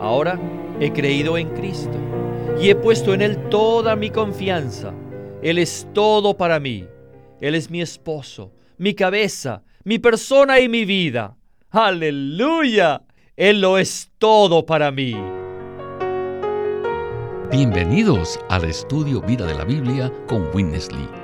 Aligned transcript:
Ahora 0.00 0.38
he 0.80 0.92
creído 0.92 1.38
en 1.38 1.48
Cristo 1.50 1.96
y 2.60 2.70
he 2.70 2.74
puesto 2.74 3.14
en 3.14 3.22
Él 3.22 3.48
toda 3.48 3.96
mi 3.96 4.10
confianza. 4.10 4.92
Él 5.42 5.58
es 5.58 5.86
todo 5.92 6.36
para 6.36 6.60
mí. 6.60 6.86
Él 7.40 7.54
es 7.54 7.70
mi 7.70 7.80
esposo, 7.80 8.52
mi 8.78 8.94
cabeza, 8.94 9.62
mi 9.84 9.98
persona 9.98 10.60
y 10.60 10.68
mi 10.68 10.84
vida. 10.84 11.36
Aleluya. 11.70 13.02
Él 13.36 13.60
lo 13.60 13.78
es 13.78 14.10
todo 14.18 14.64
para 14.64 14.90
mí. 14.90 15.14
Bienvenidos 17.50 18.40
al 18.48 18.64
estudio 18.64 19.20
Vida 19.20 19.46
de 19.46 19.54
la 19.54 19.64
Biblia 19.64 20.12
con 20.26 20.48
Witness 20.54 20.90
Lee. 20.92 21.23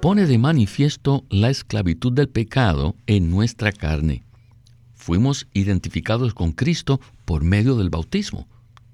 pone 0.00 0.26
de 0.26 0.38
manifiesto 0.38 1.24
la 1.28 1.50
esclavitud 1.50 2.12
del 2.12 2.28
pecado 2.28 2.94
en 3.08 3.30
nuestra 3.30 3.72
carne. 3.72 4.22
Fuimos 4.94 5.48
identificados 5.54 6.34
con 6.34 6.52
Cristo 6.52 7.00
por 7.24 7.42
medio 7.42 7.74
del 7.74 7.90
bautismo. 7.90 8.46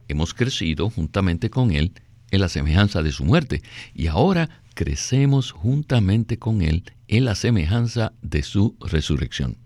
Hemos 0.09 0.33
crecido 0.33 0.89
juntamente 0.89 1.51
con 1.51 1.73
Él 1.73 1.93
en 2.31 2.41
la 2.41 2.49
semejanza 2.49 3.03
de 3.03 3.13
su 3.13 3.25
muerte 3.25 3.63
y 3.95 4.07
ahora 4.07 4.49
crecemos 4.73 5.53
juntamente 5.53 6.39
con 6.39 6.63
Él 6.63 6.85
en 7.09 7.27
la 7.27 7.35
semejanza 7.35 8.13
de 8.23 8.43
su 8.43 8.75
resurrección. 8.81 9.59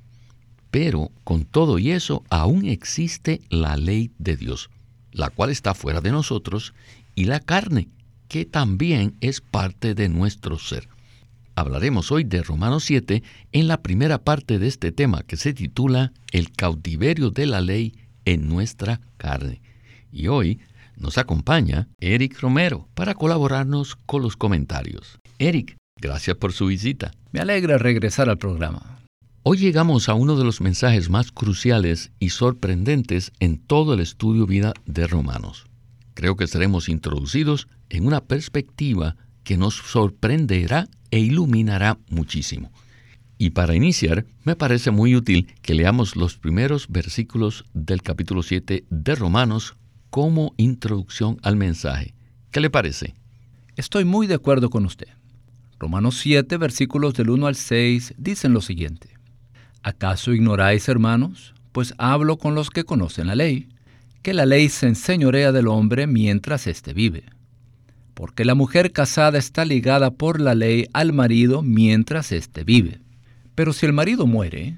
Pero 0.73 1.13
con 1.23 1.45
todo 1.45 1.79
y 1.79 1.93
eso 1.93 2.25
aún 2.31 2.67
existe 2.67 3.43
la 3.49 3.77
ley 3.77 4.11
de 4.19 4.37
Dios, 4.37 4.71
la 5.13 5.31
cual 5.31 5.51
está 5.51 5.75
fuera 5.75 6.01
de 6.01 6.11
nosotros, 6.11 6.75
y 7.15 7.25
la 7.25 7.39
carne, 7.41 7.89
que 8.27 8.45
también 8.45 9.15
es 9.21 9.41
parte 9.41 9.95
de 9.95 10.09
nuestro 10.09 10.59
ser. 10.59 10.89
Hablaremos 11.59 12.13
hoy 12.13 12.23
de 12.23 12.41
Romanos 12.45 12.85
7 12.85 13.25
en 13.51 13.67
la 13.67 13.83
primera 13.83 14.19
parte 14.23 14.61
de 14.61 14.69
este 14.69 14.93
tema 14.93 15.25
que 15.25 15.37
se 15.37 15.53
titula 15.53 16.13
El 16.31 16.53
cautiverio 16.53 17.33
de 17.33 17.47
la 17.47 17.61
ley 17.61 17.97
en 18.25 18.49
nuestra 18.49 19.01
carne. 19.17 19.61
Y 20.13 20.29
hoy 20.29 20.61
nos 20.97 21.19
acompaña 21.19 21.89
Eric 21.99 22.39
Romero 22.41 22.87
para 22.95 23.15
colaborarnos 23.15 23.97
con 24.07 24.23
los 24.23 24.37
comentarios. 24.37 25.19
Eric, 25.41 25.77
gracias 26.01 26.37
por 26.37 26.53
su 26.53 26.67
visita. 26.67 27.11
Me 27.33 27.41
alegra 27.41 27.77
regresar 27.77 28.29
al 28.29 28.39
programa. 28.39 29.01
Hoy 29.43 29.59
llegamos 29.59 30.09
a 30.09 30.15
uno 30.15 30.37
de 30.37 30.45
los 30.45 30.61
mensajes 30.61 31.11
más 31.11 31.33
cruciales 31.33 32.13
y 32.21 32.29
sorprendentes 32.29 33.33
en 33.41 33.59
todo 33.59 33.95
el 33.95 34.01
estudio 34.01 34.47
vida 34.47 34.75
de 34.87 35.09
Romanos 35.09 35.69
creo 36.19 36.35
que 36.35 36.49
seremos 36.49 36.89
introducidos 36.89 37.69
en 37.91 38.05
una 38.05 38.25
perspectiva 38.25 39.15
que 39.45 39.57
nos 39.57 39.77
sorprenderá 39.77 40.89
e 41.11 41.19
iluminará 41.19 41.99
muchísimo. 42.11 42.71
Y 43.39 43.51
para 43.51 43.75
iniciar, 43.75 44.27
me 44.45 44.57
parece 44.57 44.91
muy 44.91 45.15
útil 45.15 45.47
que 45.63 45.75
leamos 45.75 46.17
los 46.17 46.37
primeros 46.37 46.89
versículos 46.89 47.65
del 47.73 48.03
capítulo 48.03 48.43
7 48.43 48.85
de 48.89 49.15
Romanos 49.15 49.77
como 50.11 50.55
introducción 50.57 51.39
al 51.43 51.57
mensaje. 51.57 52.15
¿Qué 52.51 52.61
le 52.61 52.71
parece? 52.71 53.15
Estoy 53.77 54.05
muy 54.05 54.27
de 54.27 54.35
acuerdo 54.35 54.71
con 54.71 54.85
usted. 54.85 55.09
Romanos 55.79 56.19
7, 56.19 56.57
versículos 56.57 57.15
del 57.15 57.31
1 57.31 57.47
al 57.47 57.55
6 57.55 58.15
dicen 58.19 58.53
lo 58.53 58.61
siguiente. 58.61 59.11
¿Acaso 59.83 60.33
ignoráis, 60.33 60.89
hermanos? 60.89 61.55
Pues 61.71 61.95
hablo 61.99 62.39
con 62.39 62.57
los 62.57 62.71
que 62.71 62.85
conocen 62.85 63.29
la 63.29 63.37
ley 63.37 63.69
que 64.23 64.35
la 64.35 64.47
ley 64.47 64.69
se 64.69 64.87
enseñorea 64.87 65.53
del 65.53 65.69
hombre 65.69 66.07
mientras 66.07 66.67
éste 66.67 66.93
vive. 66.93 67.25
Porque 68.19 68.45
la 68.45 68.57
mujer 68.57 68.91
casada 68.91 69.39
está 69.39 69.65
ligada 69.65 70.11
por 70.11 70.41
la 70.41 70.57
ley 70.57 70.89
al 70.93 71.13
marido 71.13 71.63
mientras 71.63 72.33
éste 72.33 72.65
vive. 72.65 72.99
Pero 73.55 73.73
si 73.73 73.87
el 73.87 73.93
marido 73.93 74.27
muere, 74.27 74.77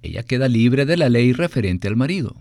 ella 0.00 0.22
queda 0.22 0.48
libre 0.48 0.86
de 0.86 0.96
la 0.96 1.10
ley 1.10 1.34
referente 1.34 1.88
al 1.88 1.96
marido. 1.96 2.34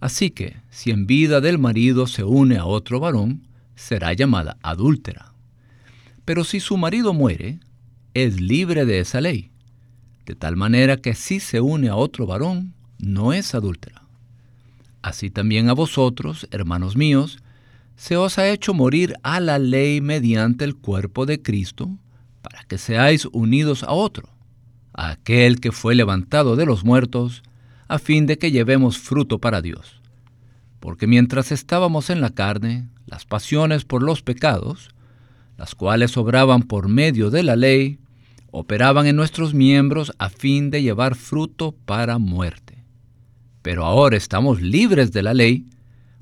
Así 0.00 0.32
que, 0.32 0.56
si 0.70 0.90
en 0.90 1.06
vida 1.06 1.40
del 1.40 1.58
marido 1.58 2.08
se 2.08 2.24
une 2.24 2.56
a 2.56 2.64
otro 2.64 2.98
varón, 2.98 3.46
será 3.76 4.12
llamada 4.12 4.56
adúltera. 4.60 5.34
Pero 6.24 6.42
si 6.42 6.58
su 6.58 6.76
marido 6.76 7.14
muere, 7.14 7.60
es 8.12 8.40
libre 8.40 8.84
de 8.86 8.98
esa 8.98 9.20
ley, 9.20 9.52
de 10.26 10.34
tal 10.34 10.56
manera 10.56 10.96
que 10.96 11.14
si 11.14 11.38
se 11.38 11.60
une 11.60 11.90
a 11.90 11.94
otro 11.94 12.26
varón, 12.26 12.74
no 12.98 13.32
es 13.32 13.54
adúltera. 13.54 14.02
Así 15.00 15.30
también 15.30 15.68
a 15.68 15.74
vosotros, 15.74 16.48
hermanos 16.50 16.96
míos, 16.96 17.38
se 18.00 18.16
os 18.16 18.38
ha 18.38 18.48
hecho 18.48 18.72
morir 18.72 19.12
a 19.22 19.40
la 19.40 19.58
ley 19.58 20.00
mediante 20.00 20.64
el 20.64 20.74
cuerpo 20.74 21.26
de 21.26 21.42
Cristo, 21.42 21.98
para 22.40 22.64
que 22.64 22.78
seáis 22.78 23.26
unidos 23.26 23.82
a 23.82 23.92
otro, 23.92 24.30
a 24.94 25.10
aquel 25.10 25.60
que 25.60 25.70
fue 25.70 25.94
levantado 25.94 26.56
de 26.56 26.64
los 26.64 26.82
muertos, 26.82 27.42
a 27.88 27.98
fin 27.98 28.24
de 28.24 28.38
que 28.38 28.52
llevemos 28.52 28.96
fruto 28.96 29.38
para 29.38 29.60
Dios. 29.60 30.00
Porque 30.80 31.06
mientras 31.06 31.52
estábamos 31.52 32.08
en 32.08 32.22
la 32.22 32.30
carne, 32.30 32.88
las 33.04 33.26
pasiones 33.26 33.84
por 33.84 34.02
los 34.02 34.22
pecados, 34.22 34.94
las 35.58 35.74
cuales 35.74 36.16
obraban 36.16 36.62
por 36.62 36.88
medio 36.88 37.28
de 37.28 37.42
la 37.42 37.54
ley, 37.54 37.98
operaban 38.50 39.08
en 39.08 39.16
nuestros 39.16 39.52
miembros 39.52 40.10
a 40.16 40.30
fin 40.30 40.70
de 40.70 40.82
llevar 40.82 41.16
fruto 41.16 41.76
para 41.84 42.16
muerte 42.16 42.70
pero 43.62 43.84
ahora 43.84 44.16
estamos 44.16 44.60
libres 44.60 45.12
de 45.12 45.22
la 45.22 45.34
ley 45.34 45.66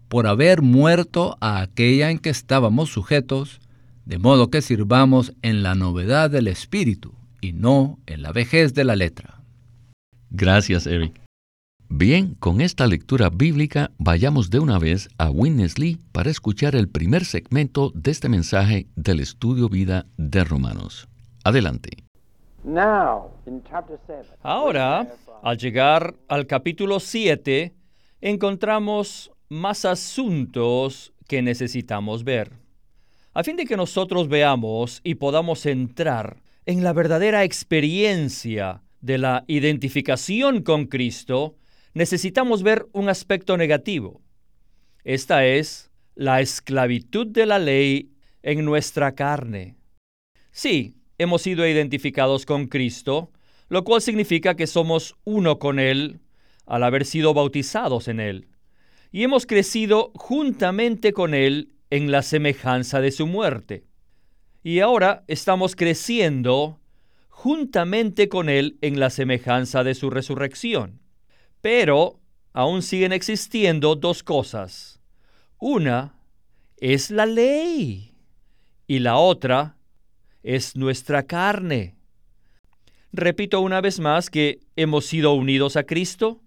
por 0.09 0.27
haber 0.27 0.63
muerto 0.63 1.37
a 1.41 1.61
aquella 1.61 2.11
en 2.11 2.19
que 2.19 2.31
estábamos 2.31 2.91
sujetos, 2.91 3.61
de 4.05 4.19
modo 4.19 4.51
que 4.51 4.63
sirvamos 4.63 5.35
en 5.43 5.63
la 5.63 5.75
novedad 5.75 6.31
del 6.31 6.49
espíritu 6.49 7.15
y 7.41 7.53
no 7.53 7.99
en 8.07 8.23
la 8.23 8.33
vejez 8.33 8.75
de 8.75 8.85
la 8.85 8.97
letra. 8.97 9.43
Gracias, 10.31 10.87
Eric. 10.87 11.21
Bien, 11.91 12.35
con 12.35 12.61
esta 12.61 12.87
lectura 12.87 13.31
bíblica 13.31 13.91
vayamos 13.97 14.51
de 14.51 14.59
una 14.59 14.79
vez 14.79 15.09
a 15.17 15.31
Lee 15.31 15.99
para 16.13 16.31
escuchar 16.31 16.77
el 16.77 16.89
primer 16.89 17.25
segmento 17.25 17.93
de 17.95 18.11
este 18.11 18.29
mensaje 18.29 18.89
del 18.95 19.21
estudio 19.21 19.71
vida 19.71 20.05
de 20.19 20.45
Romanos. 20.45 21.09
Adelante. 21.45 21.91
Ahora, 24.43 25.15
al 25.43 25.57
llegar 25.57 26.15
al 26.29 26.47
capítulo 26.47 27.01
7, 27.01 27.73
encontramos 28.21 29.31
más 29.49 29.85
asuntos 29.85 31.13
que 31.27 31.43
necesitamos 31.43 32.25
ver. 32.25 32.53
A 33.35 33.45
fin 33.45 33.57
de 33.57 33.67
que 33.67 33.77
nosotros 33.77 34.29
veamos 34.29 35.01
y 35.05 35.15
podamos 35.15 35.65
entrar 35.67 36.43
en 36.67 36.83
la 36.83 36.93
verdadera 36.93 37.45
experiencia 37.45 38.83
de 39.01 39.19
la 39.19 39.45
identificación 39.47 40.63
con 40.63 40.87
Cristo, 40.87 41.57
necesitamos 41.95 42.63
ver 42.63 42.87
un 42.93 43.09
aspecto 43.09 43.57
negativo. 43.57 44.21
Esta 45.05 45.47
es 45.47 45.91
la 46.15 46.41
esclavitud 46.41 47.27
de 47.27 47.47
la 47.47 47.59
ley 47.59 48.11
en 48.43 48.65
nuestra 48.65 49.15
carne. 49.15 49.77
Sí, 50.51 50.97
hemos 51.17 51.43
sido 51.43 51.67
identificados 51.67 52.45
con 52.45 52.67
Cristo, 52.67 53.31
lo 53.69 53.85
cual 53.85 54.03
significa 54.03 54.57
que 54.57 54.67
somos 54.67 55.17
uno 55.25 55.59
con 55.59 55.79
Él 55.79 56.21
al 56.67 56.83
haber 56.83 57.05
sido 57.05 57.35
bautizados 57.35 58.09
en 58.09 58.21
Él, 58.21 58.49
y 59.11 59.23
hemos 59.23 59.47
crecido 59.47 60.13
juntamente 60.15 61.13
con 61.13 61.35
Él 61.35 61.73
en 61.91 62.11
la 62.11 62.23
semejanza 62.23 63.01
de 63.01 63.11
su 63.11 63.27
muerte. 63.27 63.85
Y 64.63 64.81
ahora 64.81 65.25
estamos 65.29 65.77
creciendo 65.77 66.81
juntamente 67.29 68.29
con 68.29 68.49
Él 68.49 68.79
en 68.83 69.01
la 69.01 69.11
semejanza 69.11 69.85
de 69.85 69.95
su 69.95 70.11
resurrección. 70.11 71.01
Pero 71.61 72.21
aún 72.53 72.83
siguen 72.83 73.13
existiendo 73.13 73.95
dos 73.95 74.23
cosas. 74.23 75.01
Una 75.59 76.15
es 76.77 77.11
la 77.11 77.27
ley 77.27 78.15
y 78.87 78.99
la 78.99 79.17
otra 79.17 79.77
es 80.43 80.77
nuestra 80.77 81.25
carne. 81.25 81.97
Repito 83.13 83.61
una 83.61 83.81
vez 83.81 84.01
más 84.01 84.31
que 84.31 84.61
hemos 84.77 85.07
sido 85.07 85.33
unidos 85.33 85.77
a 85.77 85.85
Cristo 85.85 86.43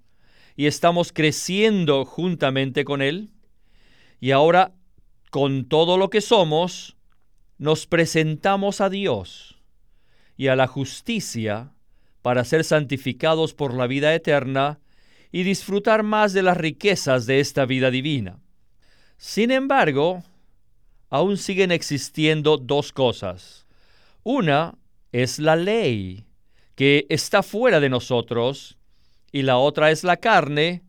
y 0.56 0.66
estamos 0.66 1.12
creciendo 1.14 2.06
juntamente 2.06 2.84
con 2.86 3.02
Él. 3.02 3.30
Y 4.20 4.32
ahora, 4.32 4.74
con 5.30 5.66
todo 5.66 5.98
lo 5.98 6.10
que 6.10 6.22
somos, 6.22 6.98
nos 7.58 7.88
presentamos 7.88 8.82
a 8.82 8.90
Dios 8.90 9.60
y 10.38 10.48
a 10.48 10.56
la 10.56 10.68
justicia 10.68 11.72
para 12.22 12.44
ser 12.44 12.64
santificados 12.64 13.54
por 13.54 13.74
la 13.74 13.88
vida 13.88 14.14
eterna 14.14 14.80
y 15.32 15.44
disfrutar 15.44 16.04
más 16.04 16.34
de 16.34 16.44
las 16.44 16.58
riquezas 16.58 17.26
de 17.26 17.40
esta 17.40 17.66
vida 17.66 17.90
divina. 17.90 18.40
Sin 19.18 19.52
embargo, 19.52 20.24
aún 21.10 21.38
siguen 21.38 21.72
existiendo 21.72 22.58
dos 22.58 22.92
cosas. 22.92 23.66
Una 24.24 24.76
es 25.12 25.40
la 25.40 25.56
ley, 25.56 26.26
que 26.76 27.06
está 27.10 27.44
fuera 27.44 27.80
de 27.80 27.90
nosotros, 27.90 28.78
y 29.32 29.44
la 29.44 29.58
otra 29.58 29.92
es 29.92 30.04
la 30.04 30.18
carne, 30.18 30.84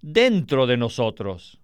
dentro 0.00 0.66
de 0.66 0.76
nosotros. 0.76 1.60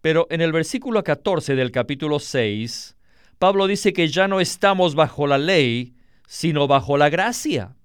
Pero 0.00 0.26
en 0.30 0.40
el 0.40 0.52
versículo 0.52 1.02
14 1.02 1.54
del 1.54 1.70
capítulo 1.70 2.20
6, 2.20 2.96
Pablo 3.38 3.66
dice 3.66 3.92
que 3.92 4.08
ya 4.08 4.28
no 4.28 4.40
estamos 4.40 4.94
bajo 4.94 5.26
la 5.26 5.38
ley, 5.38 5.94
sino 6.26 6.66
bajo 6.66 6.96
la 6.96 7.08
gracia. 7.08 7.76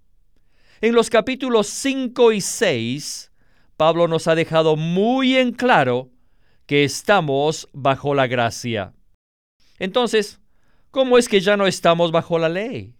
En 0.81 0.93
los 0.93 1.09
capítulos 1.09 1.67
5 1.67 2.31
y 2.31 2.41
6, 2.41 3.31
Pablo 3.77 4.07
nos 4.07 4.27
ha 4.27 4.35
dejado 4.35 4.75
muy 4.75 5.37
en 5.37 5.51
claro 5.51 6.09
que 6.65 6.83
estamos 6.83 7.67
bajo 7.73 8.13
la 8.13 8.27
gracia. 8.27 8.93
Entonces, 9.79 10.39
¿cómo 10.91 11.17
es 11.17 11.27
que 11.27 11.39
ya 11.39 11.57
no 11.57 11.67
estamos 11.67 12.11
bajo 12.11 12.37
la 12.37 12.49
ley? 12.49 12.98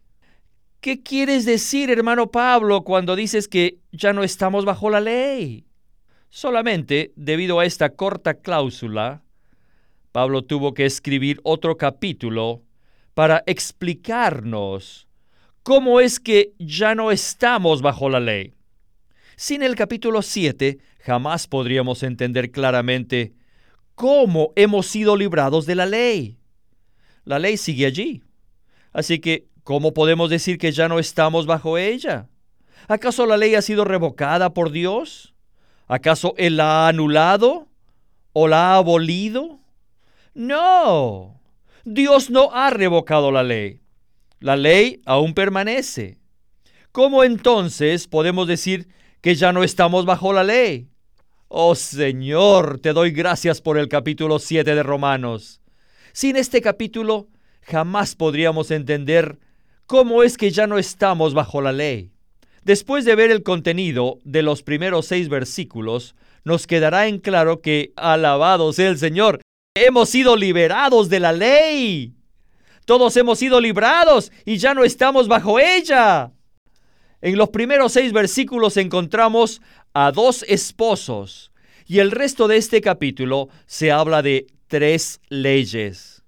¿Qué 0.81 1.03
quieres 1.03 1.43
decir, 1.43 1.89
hermano 1.89 2.31
Pablo, 2.31 2.83
cuando 2.83 3.17
dices 3.17 3.49
que 3.49 3.79
ya 3.91 4.13
no 4.13 4.23
estamos 4.23 4.63
bajo 4.63 4.89
la 4.89 5.01
ley? 5.01 5.65
Solamente 6.29 7.11
debido 7.17 7.59
a 7.59 7.65
esta 7.65 7.89
corta 7.89 8.35
cláusula, 8.35 9.21
Pablo 10.13 10.43
tuvo 10.43 10.73
que 10.73 10.85
escribir 10.85 11.41
otro 11.43 11.75
capítulo 11.75 12.63
para 13.13 13.43
explicarnos 13.45 15.05
cómo 15.63 15.99
es 15.99 16.17
que 16.17 16.53
ya 16.59 16.95
no 16.95 17.11
estamos 17.11 17.81
bajo 17.81 18.09
la 18.09 18.21
ley. 18.21 18.53
Sin 19.35 19.63
el 19.63 19.75
capítulo 19.75 20.21
7 20.21 20.77
jamás 21.01 21.47
podríamos 21.47 22.03
entender 22.03 22.51
claramente 22.51 23.33
cómo 23.95 24.53
hemos 24.55 24.85
sido 24.85 25.17
librados 25.17 25.65
de 25.65 25.75
la 25.75 25.85
ley. 25.85 26.37
La 27.25 27.37
ley 27.37 27.57
sigue 27.57 27.85
allí. 27.85 28.23
Así 28.93 29.19
que, 29.19 29.49
¿cómo 29.69 29.93
podemos 29.93 30.31
decir 30.31 30.57
que 30.57 30.71
ya 30.71 30.87
no 30.87 30.97
estamos 30.97 31.45
bajo 31.45 31.77
ella? 31.77 32.27
¿Acaso 32.87 33.27
la 33.27 33.37
ley 33.37 33.53
ha 33.53 33.61
sido 33.61 33.85
revocada 33.85 34.51
por 34.51 34.71
Dios? 34.71 35.35
¿Acaso 35.87 36.33
Él 36.37 36.57
la 36.57 36.85
ha 36.85 36.87
anulado 36.87 37.67
o 38.33 38.47
la 38.47 38.71
ha 38.73 38.77
abolido? 38.77 39.59
No, 40.33 41.39
Dios 41.85 42.31
no 42.31 42.51
ha 42.51 42.71
revocado 42.71 43.31
la 43.31 43.43
ley. 43.43 43.79
La 44.39 44.57
ley 44.57 45.03
aún 45.05 45.35
permanece. 45.35 46.17
¿Cómo 46.91 47.23
entonces 47.23 48.07
podemos 48.07 48.47
decir 48.47 48.87
que 49.21 49.35
ya 49.35 49.53
no 49.53 49.63
estamos 49.63 50.03
bajo 50.03 50.33
la 50.33 50.43
ley? 50.43 50.89
Oh 51.47 51.75
Señor, 51.75 52.79
te 52.79 52.91
doy 52.91 53.11
gracias 53.11 53.61
por 53.61 53.77
el 53.77 53.87
capítulo 53.87 54.39
7 54.39 54.73
de 54.73 54.81
Romanos. 54.81 55.61
Sin 56.11 56.37
este 56.37 56.59
capítulo 56.59 57.27
jamás 57.61 58.15
podríamos 58.15 58.71
entender 58.71 59.37
cómo 59.89 60.21
es 60.21 60.37
que 60.37 60.51
ya 60.51 60.67
no 60.67 60.77
estamos 60.77 61.33
bajo 61.33 61.63
la 61.63 61.71
ley. 61.71 62.11
Después 62.63 63.05
de 63.05 63.15
ver 63.15 63.31
el 63.31 63.41
contenido 63.41 64.19
de 64.23 64.43
los 64.43 64.61
primeros 64.61 65.07
seis 65.07 65.29
versículos, 65.29 66.15
nos 66.43 66.67
quedará 66.67 67.07
en 67.07 67.17
claro 67.17 67.61
que, 67.61 67.91
alabado 67.95 68.71
sea 68.71 68.89
el 68.89 68.99
Señor, 68.99 69.41
hemos 69.73 70.09
sido 70.09 70.35
liberados 70.35 71.09
de 71.09 71.19
la 71.19 71.31
ley. 71.31 72.13
Todos 72.85 73.17
hemos 73.17 73.39
sido 73.39 73.59
librados 73.59 74.31
y 74.45 74.57
ya 74.57 74.75
no 74.75 74.83
estamos 74.83 75.27
bajo 75.27 75.59
ella. 75.59 76.33
En 77.21 77.35
los 77.35 77.49
primeros 77.49 77.93
seis 77.93 78.13
versículos 78.13 78.77
encontramos 78.77 79.59
a 79.95 80.11
dos 80.11 80.45
esposos 80.47 81.51
y 81.87 81.97
el 81.97 82.11
resto 82.11 82.47
de 82.47 82.57
este 82.57 82.81
capítulo 82.81 83.49
se 83.65 83.91
habla 83.91 84.21
de 84.21 84.45
tres 84.67 85.19
leyes. 85.29 86.23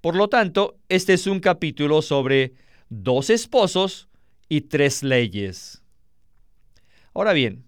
Por 0.00 0.16
lo 0.16 0.28
tanto, 0.28 0.78
este 0.88 1.12
es 1.12 1.26
un 1.26 1.40
capítulo 1.40 2.00
sobre 2.00 2.54
dos 2.88 3.30
esposos 3.30 4.08
y 4.48 4.62
tres 4.62 5.02
leyes. 5.02 5.82
Ahora 7.14 7.32
bien, 7.32 7.64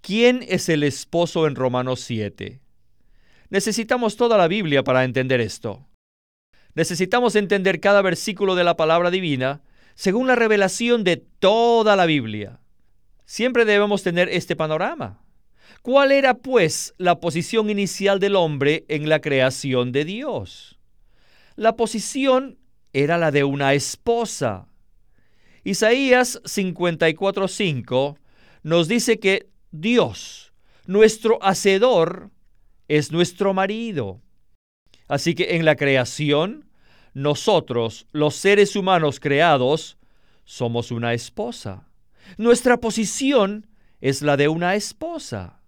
¿quién 0.00 0.44
es 0.48 0.68
el 0.68 0.82
esposo 0.82 1.46
en 1.46 1.54
Romanos 1.54 2.00
7? 2.00 2.60
Necesitamos 3.50 4.16
toda 4.16 4.38
la 4.38 4.48
Biblia 4.48 4.82
para 4.84 5.04
entender 5.04 5.40
esto. 5.40 5.86
Necesitamos 6.74 7.36
entender 7.36 7.80
cada 7.80 8.02
versículo 8.02 8.54
de 8.54 8.64
la 8.64 8.76
palabra 8.76 9.10
divina 9.10 9.62
según 9.94 10.26
la 10.26 10.34
revelación 10.34 11.04
de 11.04 11.16
toda 11.16 11.94
la 11.94 12.06
Biblia. 12.06 12.60
Siempre 13.26 13.64
debemos 13.64 14.02
tener 14.02 14.28
este 14.28 14.56
panorama. 14.56 15.22
¿Cuál 15.82 16.12
era, 16.12 16.34
pues, 16.34 16.94
la 16.98 17.20
posición 17.20 17.70
inicial 17.70 18.18
del 18.18 18.36
hombre 18.36 18.84
en 18.88 19.08
la 19.08 19.20
creación 19.20 19.92
de 19.92 20.04
Dios? 20.04 20.78
La 21.56 21.76
posición 21.76 22.58
era 22.94 23.18
la 23.18 23.30
de 23.30 23.44
una 23.44 23.74
esposa. 23.74 24.66
Isaías 25.64 26.40
54:5 26.44 28.16
nos 28.62 28.88
dice 28.88 29.18
que 29.18 29.50
Dios, 29.72 30.54
nuestro 30.86 31.38
hacedor, 31.42 32.30
es 32.88 33.12
nuestro 33.12 33.52
marido. 33.52 34.22
Así 35.08 35.34
que 35.34 35.56
en 35.56 35.64
la 35.64 35.76
creación, 35.76 36.70
nosotros, 37.12 38.06
los 38.12 38.36
seres 38.36 38.76
humanos 38.76 39.20
creados, 39.20 39.98
somos 40.44 40.90
una 40.90 41.12
esposa. 41.14 41.88
Nuestra 42.38 42.78
posición 42.78 43.66
es 44.00 44.22
la 44.22 44.36
de 44.36 44.48
una 44.48 44.76
esposa. 44.76 45.60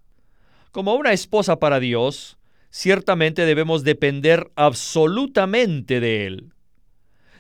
Como 0.71 0.95
una 0.95 1.13
esposa 1.13 1.59
para 1.59 1.81
Dios, 1.81 2.39
ciertamente 2.71 3.47
debemos 3.47 3.83
depender 3.83 4.51
absolutamente 4.55 6.01
de 6.01 6.27
Él. 6.27 6.53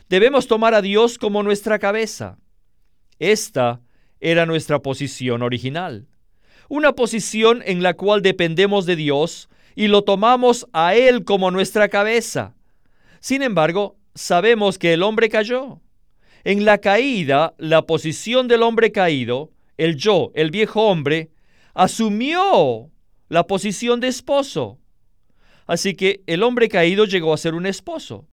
Debemos 0.08 0.46
tomar 0.46 0.74
a 0.74 0.82
Dios 0.82 1.18
como 1.18 1.42
nuestra 1.42 1.80
cabeza. 1.80 2.38
Esta 3.18 3.80
era 4.20 4.46
nuestra 4.46 4.80
posición 4.80 5.42
original, 5.42 6.06
una 6.68 6.92
posición 6.92 7.62
en 7.64 7.82
la 7.82 7.94
cual 7.94 8.22
dependemos 8.22 8.86
de 8.86 8.94
Dios 8.94 9.48
y 9.74 9.88
lo 9.88 10.02
tomamos 10.02 10.66
a 10.72 10.94
Él 10.94 11.24
como 11.24 11.50
nuestra 11.50 11.88
cabeza. 11.88 12.54
Sin 13.20 13.42
embargo, 13.42 13.96
sabemos 14.14 14.78
que 14.78 14.92
el 14.92 15.02
hombre 15.02 15.28
cayó. 15.28 15.80
En 16.44 16.64
la 16.64 16.78
caída, 16.78 17.54
la 17.58 17.82
posición 17.82 18.46
del 18.46 18.62
hombre 18.62 18.92
caído, 18.92 19.50
el 19.76 19.96
yo, 19.96 20.30
el 20.34 20.52
viejo 20.52 20.82
hombre, 20.82 21.30
asumió 21.74 22.92
la 23.28 23.46
posición 23.48 23.98
de 23.98 24.08
esposo. 24.08 24.78
Así 25.66 25.94
que 25.94 26.22
el 26.26 26.44
hombre 26.44 26.68
caído 26.68 27.06
llegó 27.06 27.34
a 27.34 27.38
ser 27.38 27.54
un 27.54 27.66
esposo. 27.66 28.28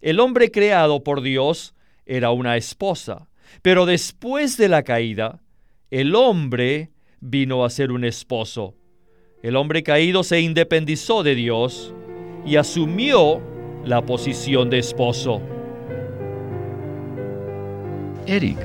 El 0.00 0.20
hombre 0.20 0.50
creado 0.50 1.02
por 1.02 1.22
Dios 1.22 1.74
era 2.06 2.30
una 2.30 2.56
esposa. 2.56 3.28
Pero 3.62 3.86
después 3.86 4.56
de 4.56 4.68
la 4.68 4.82
caída, 4.82 5.42
el 5.90 6.14
hombre 6.14 6.90
vino 7.20 7.64
a 7.64 7.70
ser 7.70 7.90
un 7.90 8.04
esposo. 8.04 8.74
El 9.42 9.56
hombre 9.56 9.82
caído 9.82 10.22
se 10.22 10.40
independizó 10.40 11.22
de 11.22 11.34
Dios 11.34 11.94
y 12.46 12.56
asumió 12.56 13.40
la 13.84 14.04
posición 14.04 14.70
de 14.70 14.78
esposo. 14.78 15.40
Eric, 18.26 18.58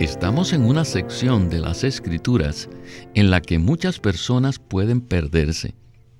estamos 0.00 0.52
en 0.52 0.64
una 0.64 0.84
sección 0.84 1.50
de 1.50 1.60
las 1.60 1.84
escrituras 1.84 2.68
en 3.14 3.30
la 3.30 3.40
que 3.40 3.58
muchas 3.58 4.00
personas 4.00 4.58
pueden 4.58 5.00
perderse. 5.00 5.74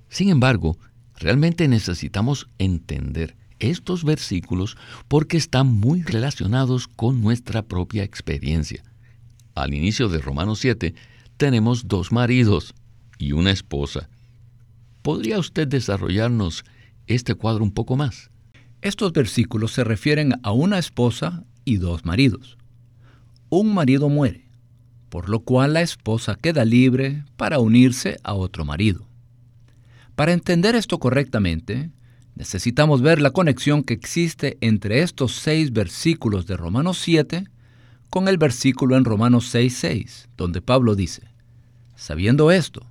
Sin 0.07 0.29
embargo, 0.29 0.77
realmente 1.17 1.67
necesitamos 1.67 2.47
entender 2.59 3.35
estos 3.59 4.03
versículos 4.03 4.77
porque 5.07 5.37
están 5.37 5.67
muy 5.67 6.03
relacionados 6.03 6.87
con 6.87 7.21
nuestra 7.21 7.63
propia 7.63 8.03
experiencia. 8.03 8.83
Al 9.53 9.73
inicio 9.73 10.09
de 10.09 10.19
Romanos 10.19 10.59
7 10.59 10.93
tenemos 11.37 11.87
dos 11.87 12.11
maridos 12.11 12.73
y 13.17 13.31
una 13.31 13.51
esposa. 13.51 14.09
¿Podría 15.01 15.39
usted 15.39 15.67
desarrollarnos 15.67 16.65
este 17.07 17.35
cuadro 17.35 17.63
un 17.63 17.71
poco 17.71 17.95
más? 17.95 18.31
Estos 18.81 19.13
versículos 19.13 19.71
se 19.71 19.83
refieren 19.83 20.33
a 20.43 20.51
una 20.51 20.77
esposa 20.77 21.43
y 21.63 21.77
dos 21.77 22.05
maridos. 22.05 22.57
Un 23.49 23.73
marido 23.73 24.09
muere, 24.09 24.45
por 25.09 25.29
lo 25.29 25.41
cual 25.41 25.73
la 25.73 25.81
esposa 25.81 26.35
queda 26.35 26.65
libre 26.65 27.23
para 27.37 27.59
unirse 27.59 28.17
a 28.23 28.33
otro 28.33 28.65
marido. 28.65 29.07
Para 30.15 30.33
entender 30.33 30.75
esto 30.75 30.99
correctamente, 30.99 31.91
necesitamos 32.35 33.01
ver 33.01 33.21
la 33.21 33.31
conexión 33.31 33.83
que 33.83 33.93
existe 33.93 34.57
entre 34.61 35.01
estos 35.01 35.33
seis 35.33 35.71
versículos 35.71 36.45
de 36.45 36.57
Romanos 36.57 36.99
7 37.01 37.45
con 38.09 38.27
el 38.27 38.37
versículo 38.37 38.97
en 38.97 39.05
Romanos 39.05 39.53
6.6, 39.53 40.27
donde 40.37 40.61
Pablo 40.61 40.95
dice, 40.95 41.23
sabiendo 41.95 42.51
esto, 42.51 42.85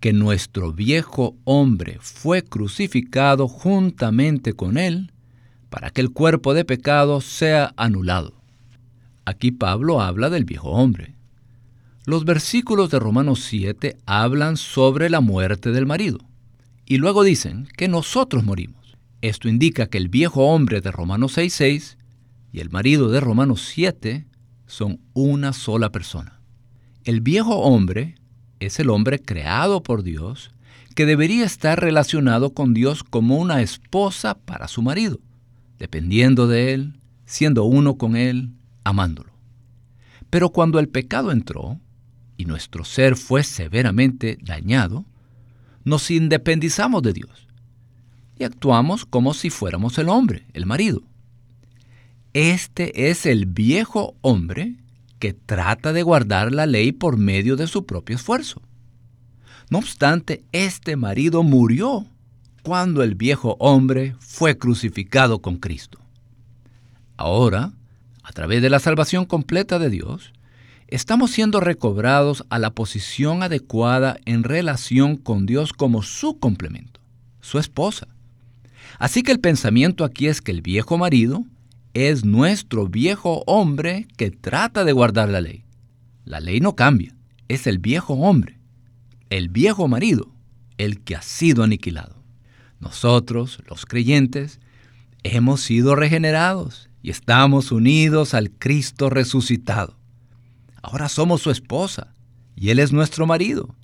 que 0.00 0.12
nuestro 0.12 0.72
viejo 0.72 1.36
hombre 1.44 1.98
fue 2.00 2.42
crucificado 2.42 3.48
juntamente 3.48 4.52
con 4.52 4.78
él, 4.78 5.12
para 5.70 5.90
que 5.90 6.00
el 6.00 6.12
cuerpo 6.12 6.54
de 6.54 6.64
pecado 6.64 7.20
sea 7.20 7.74
anulado. 7.76 8.34
Aquí 9.24 9.50
Pablo 9.50 10.00
habla 10.00 10.30
del 10.30 10.44
viejo 10.44 10.70
hombre. 10.70 11.14
Los 12.04 12.24
versículos 12.24 12.90
de 12.90 13.00
Romanos 13.00 13.40
7 13.40 13.96
hablan 14.06 14.56
sobre 14.56 15.10
la 15.10 15.20
muerte 15.20 15.72
del 15.72 15.86
marido 15.86 16.25
y 16.86 16.98
luego 16.98 17.24
dicen 17.24 17.68
que 17.76 17.88
nosotros 17.88 18.44
morimos. 18.44 18.96
Esto 19.20 19.48
indica 19.48 19.88
que 19.88 19.98
el 19.98 20.08
viejo 20.08 20.46
hombre 20.46 20.80
de 20.80 20.92
Romanos 20.92 21.36
6.6 21.36 21.96
y 22.52 22.60
el 22.60 22.70
marido 22.70 23.10
de 23.10 23.20
Romanos 23.20 23.62
7 23.66 24.24
son 24.66 25.00
una 25.12 25.52
sola 25.52 25.90
persona. 25.90 26.40
El 27.04 27.20
viejo 27.20 27.56
hombre 27.56 28.14
es 28.60 28.78
el 28.78 28.90
hombre 28.90 29.20
creado 29.20 29.82
por 29.82 30.02
Dios 30.02 30.52
que 30.94 31.06
debería 31.06 31.44
estar 31.44 31.80
relacionado 31.80 32.54
con 32.54 32.72
Dios 32.72 33.04
como 33.04 33.36
una 33.36 33.60
esposa 33.60 34.38
para 34.38 34.66
su 34.68 34.80
marido, 34.80 35.20
dependiendo 35.78 36.46
de 36.46 36.72
él, 36.72 37.00
siendo 37.26 37.64
uno 37.64 37.98
con 37.98 38.16
él, 38.16 38.50
amándolo. 38.82 39.30
Pero 40.30 40.50
cuando 40.50 40.78
el 40.78 40.88
pecado 40.88 41.32
entró 41.32 41.78
y 42.36 42.46
nuestro 42.46 42.84
ser 42.84 43.16
fue 43.16 43.42
severamente 43.42 44.38
dañado, 44.40 45.04
nos 45.86 46.10
independizamos 46.10 47.00
de 47.02 47.12
Dios 47.12 47.46
y 48.38 48.44
actuamos 48.44 49.06
como 49.06 49.32
si 49.32 49.50
fuéramos 49.50 49.96
el 49.98 50.08
hombre, 50.08 50.44
el 50.52 50.66
marido. 50.66 51.02
Este 52.34 53.08
es 53.08 53.24
el 53.24 53.46
viejo 53.46 54.16
hombre 54.20 54.74
que 55.20 55.32
trata 55.32 55.92
de 55.92 56.02
guardar 56.02 56.52
la 56.52 56.66
ley 56.66 56.90
por 56.90 57.16
medio 57.16 57.54
de 57.56 57.68
su 57.68 57.86
propio 57.86 58.16
esfuerzo. 58.16 58.60
No 59.70 59.78
obstante, 59.78 60.44
este 60.50 60.96
marido 60.96 61.44
murió 61.44 62.04
cuando 62.62 63.04
el 63.04 63.14
viejo 63.14 63.56
hombre 63.60 64.16
fue 64.18 64.58
crucificado 64.58 65.40
con 65.40 65.56
Cristo. 65.56 66.00
Ahora, 67.16 67.72
a 68.24 68.32
través 68.32 68.60
de 68.60 68.70
la 68.70 68.80
salvación 68.80 69.24
completa 69.24 69.78
de 69.78 69.88
Dios, 69.88 70.32
estamos 70.88 71.30
siendo 71.30 71.60
recobrados 71.60 72.44
a 72.50 72.58
la 72.58 72.70
posición 72.70 73.42
adecuada 73.42 74.18
en 74.24 74.42
relación 74.42 75.16
con 75.16 75.46
Dios 75.46 75.72
como 75.72 76.02
su 76.02 76.38
complemento, 76.38 77.00
su 77.40 77.58
esposa. 77.58 78.08
Así 78.98 79.22
que 79.22 79.32
el 79.32 79.40
pensamiento 79.40 80.04
aquí 80.04 80.26
es 80.26 80.40
que 80.40 80.52
el 80.52 80.62
viejo 80.62 80.98
marido 80.98 81.44
es 81.94 82.24
nuestro 82.24 82.86
viejo 82.86 83.42
hombre 83.46 84.06
que 84.16 84.30
trata 84.30 84.84
de 84.84 84.92
guardar 84.92 85.28
la 85.28 85.40
ley. 85.40 85.64
La 86.24 86.40
ley 86.40 86.60
no 86.60 86.76
cambia, 86.76 87.14
es 87.48 87.66
el 87.66 87.78
viejo 87.78 88.14
hombre 88.14 88.56
el 89.30 89.48
viejo 89.48 89.88
marido, 89.88 90.30
el 90.78 91.00
que 91.00 91.16
ha 91.16 91.22
sido 91.22 91.64
aniquilado. 91.64 92.22
Nosotros, 92.80 93.60
los 93.68 93.86
creyentes, 93.86 94.60
hemos 95.22 95.60
sido 95.62 95.96
regenerados 95.96 96.88
y 97.02 97.10
estamos 97.10 97.72
unidos 97.72 98.34
al 98.34 98.50
Cristo 98.50 99.10
resucitado. 99.10 99.96
Ahora 100.86 101.08
somos 101.08 101.42
su 101.42 101.50
esposa 101.50 102.14
y 102.54 102.70
Él 102.70 102.78
es 102.78 102.92
nuestro 102.92 103.26
marido. 103.26 103.74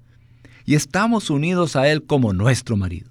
Y 0.65 0.77
estamos 0.77 1.31
unidos 1.31 1.75
a 1.75 1.89
Él 1.89 2.05
como 2.05 2.33
nuestro 2.33 2.77
marido. 2.77 3.11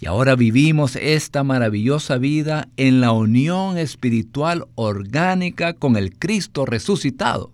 Y 0.00 0.06
ahora 0.06 0.34
vivimos 0.34 0.96
esta 0.96 1.44
maravillosa 1.44 2.18
vida 2.18 2.66
en 2.76 3.00
la 3.00 3.12
unión 3.12 3.78
espiritual 3.78 4.66
orgánica 4.74 5.74
con 5.74 5.96
el 5.96 6.18
Cristo 6.18 6.66
resucitado, 6.66 7.52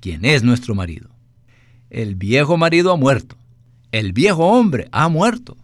quien 0.00 0.26
es 0.26 0.42
nuestro 0.42 0.74
marido. 0.74 1.08
El 1.88 2.14
viejo 2.14 2.58
marido 2.58 2.92
ha 2.92 2.96
muerto. 2.96 3.36
El 3.92 4.12
viejo 4.12 4.46
hombre 4.46 4.88
ha 4.92 5.08
muerto. 5.08 5.56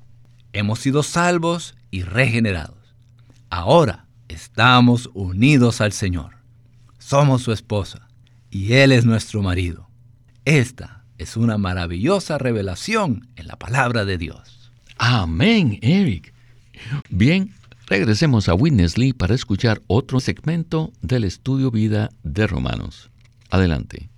Hemos 0.55 0.79
sido 0.79 1.03
salvos 1.03 1.77
y 1.91 2.01
regenerados. 2.03 2.95
Ahora 3.51 4.07
estamos 4.29 5.11
unidos 5.13 5.83
al 5.83 5.93
Señor. 5.93 6.37
Somos 6.99 7.43
su 7.43 7.53
esposa 7.53 8.08
y 8.51 8.75
Él 8.75 8.93
es 8.93 9.05
nuestro 9.05 9.43
marido. 9.43 9.89
Esta 10.45 11.05
es 11.19 11.37
una 11.37 11.59
maravillosa 11.59 12.39
revelación 12.39 13.29
en 13.37 13.47
la 13.47 13.57
palabra 13.57 14.05
de 14.05 14.19
Dios. 14.19 14.73
Amén, 14.97 15.79
Eric. 15.83 16.33
Bien, 17.11 17.55
regresemos 17.87 18.49
a 18.49 18.55
Witness 18.55 18.95
para 19.17 19.35
escuchar 19.35 19.83
otro 19.87 20.21
segmento 20.21 20.93
del 21.03 21.25
estudio 21.25 21.71
vida 21.71 22.11
de 22.23 22.47
Romanos. 22.47 23.11
Adelante. 23.51 24.11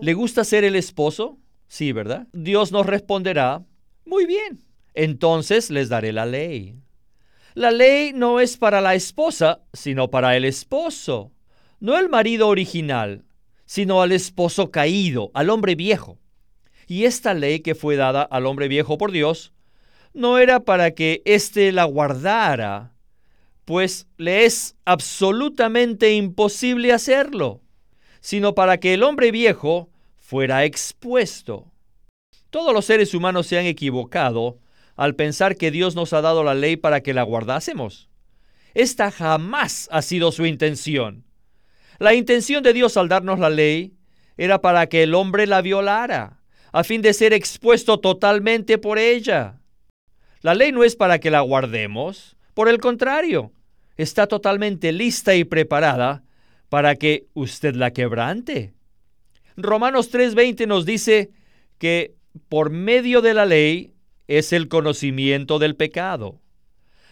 ¿Le 0.00 0.14
gusta 0.14 0.44
ser 0.44 0.64
el 0.64 0.76
esposo? 0.76 1.38
Sí, 1.68 1.92
¿verdad? 1.92 2.26
Dios 2.32 2.70
nos 2.70 2.86
responderá, 2.86 3.62
muy 4.04 4.26
bien, 4.26 4.62
entonces 4.94 5.70
les 5.70 5.88
daré 5.88 6.12
la 6.12 6.26
ley. 6.26 6.76
La 7.54 7.70
ley 7.70 8.12
no 8.14 8.40
es 8.40 8.56
para 8.56 8.80
la 8.80 8.94
esposa, 8.94 9.62
sino 9.72 10.10
para 10.10 10.36
el 10.36 10.44
esposo. 10.44 11.31
No 11.82 11.98
el 11.98 12.08
marido 12.08 12.46
original, 12.46 13.24
sino 13.66 14.00
al 14.00 14.12
esposo 14.12 14.70
caído, 14.70 15.30
al 15.34 15.50
hombre 15.50 15.74
viejo. 15.74 16.18
Y 16.86 17.04
esta 17.04 17.34
ley 17.34 17.60
que 17.60 17.74
fue 17.74 17.96
dada 17.96 18.22
al 18.22 18.46
hombre 18.46 18.68
viejo 18.68 18.96
por 18.96 19.10
Dios, 19.10 19.52
no 20.14 20.38
era 20.38 20.60
para 20.60 20.92
que 20.92 21.20
éste 21.24 21.72
la 21.72 21.84
guardara, 21.84 22.94
pues 23.64 24.06
le 24.16 24.44
es 24.44 24.76
absolutamente 24.84 26.14
imposible 26.14 26.92
hacerlo 26.92 27.62
sino 28.22 28.54
para 28.54 28.78
que 28.78 28.94
el 28.94 29.02
hombre 29.02 29.30
viejo 29.32 29.90
fuera 30.16 30.64
expuesto. 30.64 31.66
Todos 32.48 32.72
los 32.72 32.86
seres 32.86 33.12
humanos 33.14 33.48
se 33.48 33.58
han 33.58 33.66
equivocado 33.66 34.58
al 34.96 35.16
pensar 35.16 35.56
que 35.56 35.70
Dios 35.70 35.96
nos 35.96 36.12
ha 36.12 36.20
dado 36.20 36.44
la 36.44 36.54
ley 36.54 36.76
para 36.76 37.02
que 37.02 37.14
la 37.14 37.24
guardásemos. 37.24 38.08
Esta 38.74 39.10
jamás 39.10 39.88
ha 39.90 40.02
sido 40.02 40.30
su 40.32 40.46
intención. 40.46 41.24
La 42.02 42.14
intención 42.14 42.64
de 42.64 42.72
Dios 42.72 42.96
al 42.96 43.08
darnos 43.08 43.38
la 43.38 43.48
ley 43.48 43.94
era 44.36 44.60
para 44.60 44.88
que 44.88 45.04
el 45.04 45.14
hombre 45.14 45.46
la 45.46 45.62
violara, 45.62 46.42
a 46.72 46.82
fin 46.82 47.00
de 47.00 47.14
ser 47.14 47.32
expuesto 47.32 48.00
totalmente 48.00 48.76
por 48.76 48.98
ella. 48.98 49.60
La 50.40 50.56
ley 50.56 50.72
no 50.72 50.82
es 50.82 50.96
para 50.96 51.20
que 51.20 51.30
la 51.30 51.42
guardemos, 51.42 52.36
por 52.54 52.68
el 52.68 52.78
contrario, 52.78 53.52
está 53.96 54.26
totalmente 54.26 54.90
lista 54.90 55.36
y 55.36 55.44
preparada 55.44 56.24
para 56.68 56.96
que 56.96 57.28
usted 57.34 57.76
la 57.76 57.92
quebrante. 57.92 58.74
Romanos 59.56 60.10
3:20 60.10 60.66
nos 60.66 60.84
dice 60.84 61.30
que 61.78 62.16
por 62.48 62.70
medio 62.70 63.20
de 63.20 63.34
la 63.34 63.46
ley 63.46 63.94
es 64.26 64.52
el 64.52 64.66
conocimiento 64.66 65.60
del 65.60 65.76
pecado. 65.76 66.40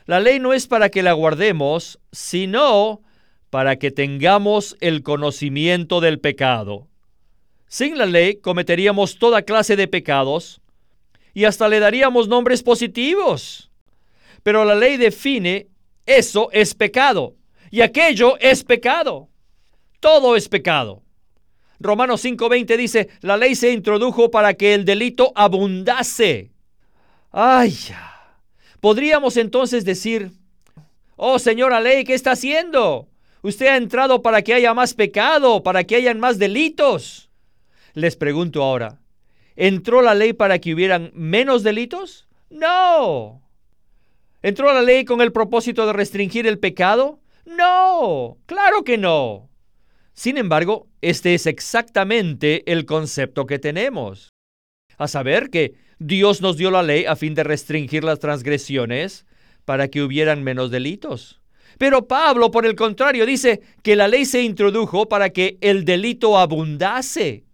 La 0.06 0.18
ley 0.18 0.40
no 0.40 0.52
es 0.52 0.66
para 0.66 0.88
que 0.88 1.04
la 1.04 1.12
guardemos, 1.12 2.00
sino 2.10 3.02
para 3.50 3.76
que 3.76 3.90
tengamos 3.90 4.76
el 4.80 5.02
conocimiento 5.02 6.00
del 6.00 6.20
pecado. 6.20 6.86
Sin 7.66 7.98
la 7.98 8.06
ley 8.06 8.36
cometeríamos 8.36 9.18
toda 9.18 9.42
clase 9.42 9.76
de 9.76 9.88
pecados 9.88 10.60
y 11.34 11.44
hasta 11.44 11.68
le 11.68 11.80
daríamos 11.80 12.28
nombres 12.28 12.62
positivos. 12.62 13.70
Pero 14.42 14.64
la 14.64 14.74
ley 14.74 14.96
define 14.96 15.68
eso 16.06 16.48
es 16.52 16.74
pecado 16.74 17.34
y 17.70 17.82
aquello 17.82 18.36
es 18.38 18.64
pecado. 18.64 19.28
Todo 20.00 20.36
es 20.36 20.48
pecado. 20.48 21.02
Romanos 21.78 22.24
5:20 22.24 22.76
dice, 22.76 23.08
la 23.20 23.36
ley 23.36 23.54
se 23.54 23.72
introdujo 23.72 24.30
para 24.30 24.54
que 24.54 24.74
el 24.74 24.84
delito 24.84 25.32
abundase. 25.34 26.50
Ay, 27.32 27.76
podríamos 28.80 29.36
entonces 29.36 29.84
decir, 29.84 30.30
oh 31.16 31.38
señora 31.38 31.80
ley, 31.80 32.04
¿qué 32.04 32.14
está 32.14 32.32
haciendo? 32.32 33.09
Usted 33.42 33.66
ha 33.66 33.76
entrado 33.76 34.22
para 34.22 34.42
que 34.42 34.54
haya 34.54 34.74
más 34.74 34.94
pecado, 34.94 35.62
para 35.62 35.84
que 35.84 35.96
hayan 35.96 36.20
más 36.20 36.38
delitos. 36.38 37.30
Les 37.94 38.16
pregunto 38.16 38.62
ahora, 38.62 39.00
¿entró 39.56 40.02
la 40.02 40.14
ley 40.14 40.32
para 40.32 40.58
que 40.58 40.74
hubieran 40.74 41.10
menos 41.14 41.62
delitos? 41.62 42.28
No. 42.50 43.42
¿Entró 44.42 44.72
la 44.72 44.82
ley 44.82 45.04
con 45.04 45.20
el 45.20 45.32
propósito 45.32 45.86
de 45.86 45.92
restringir 45.92 46.46
el 46.46 46.58
pecado? 46.58 47.20
No, 47.44 48.38
claro 48.46 48.84
que 48.84 48.98
no. 48.98 49.50
Sin 50.12 50.36
embargo, 50.36 50.88
este 51.00 51.34
es 51.34 51.46
exactamente 51.46 52.70
el 52.70 52.84
concepto 52.84 53.46
que 53.46 53.58
tenemos. 53.58 54.30
A 54.98 55.08
saber 55.08 55.50
que 55.50 55.74
Dios 55.98 56.42
nos 56.42 56.56
dio 56.56 56.70
la 56.70 56.82
ley 56.82 57.06
a 57.06 57.16
fin 57.16 57.34
de 57.34 57.44
restringir 57.44 58.04
las 58.04 58.18
transgresiones 58.18 59.26
para 59.64 59.88
que 59.88 60.02
hubieran 60.02 60.42
menos 60.42 60.70
delitos. 60.70 61.39
Pero 61.78 62.06
Pablo, 62.06 62.50
por 62.50 62.66
el 62.66 62.74
contrario, 62.74 63.26
dice 63.26 63.60
que 63.82 63.96
la 63.96 64.08
ley 64.08 64.24
se 64.24 64.42
introdujo 64.42 65.08
para 65.08 65.30
que 65.30 65.58
el 65.60 65.84
delito 65.84 66.38
abundase. 66.38 67.44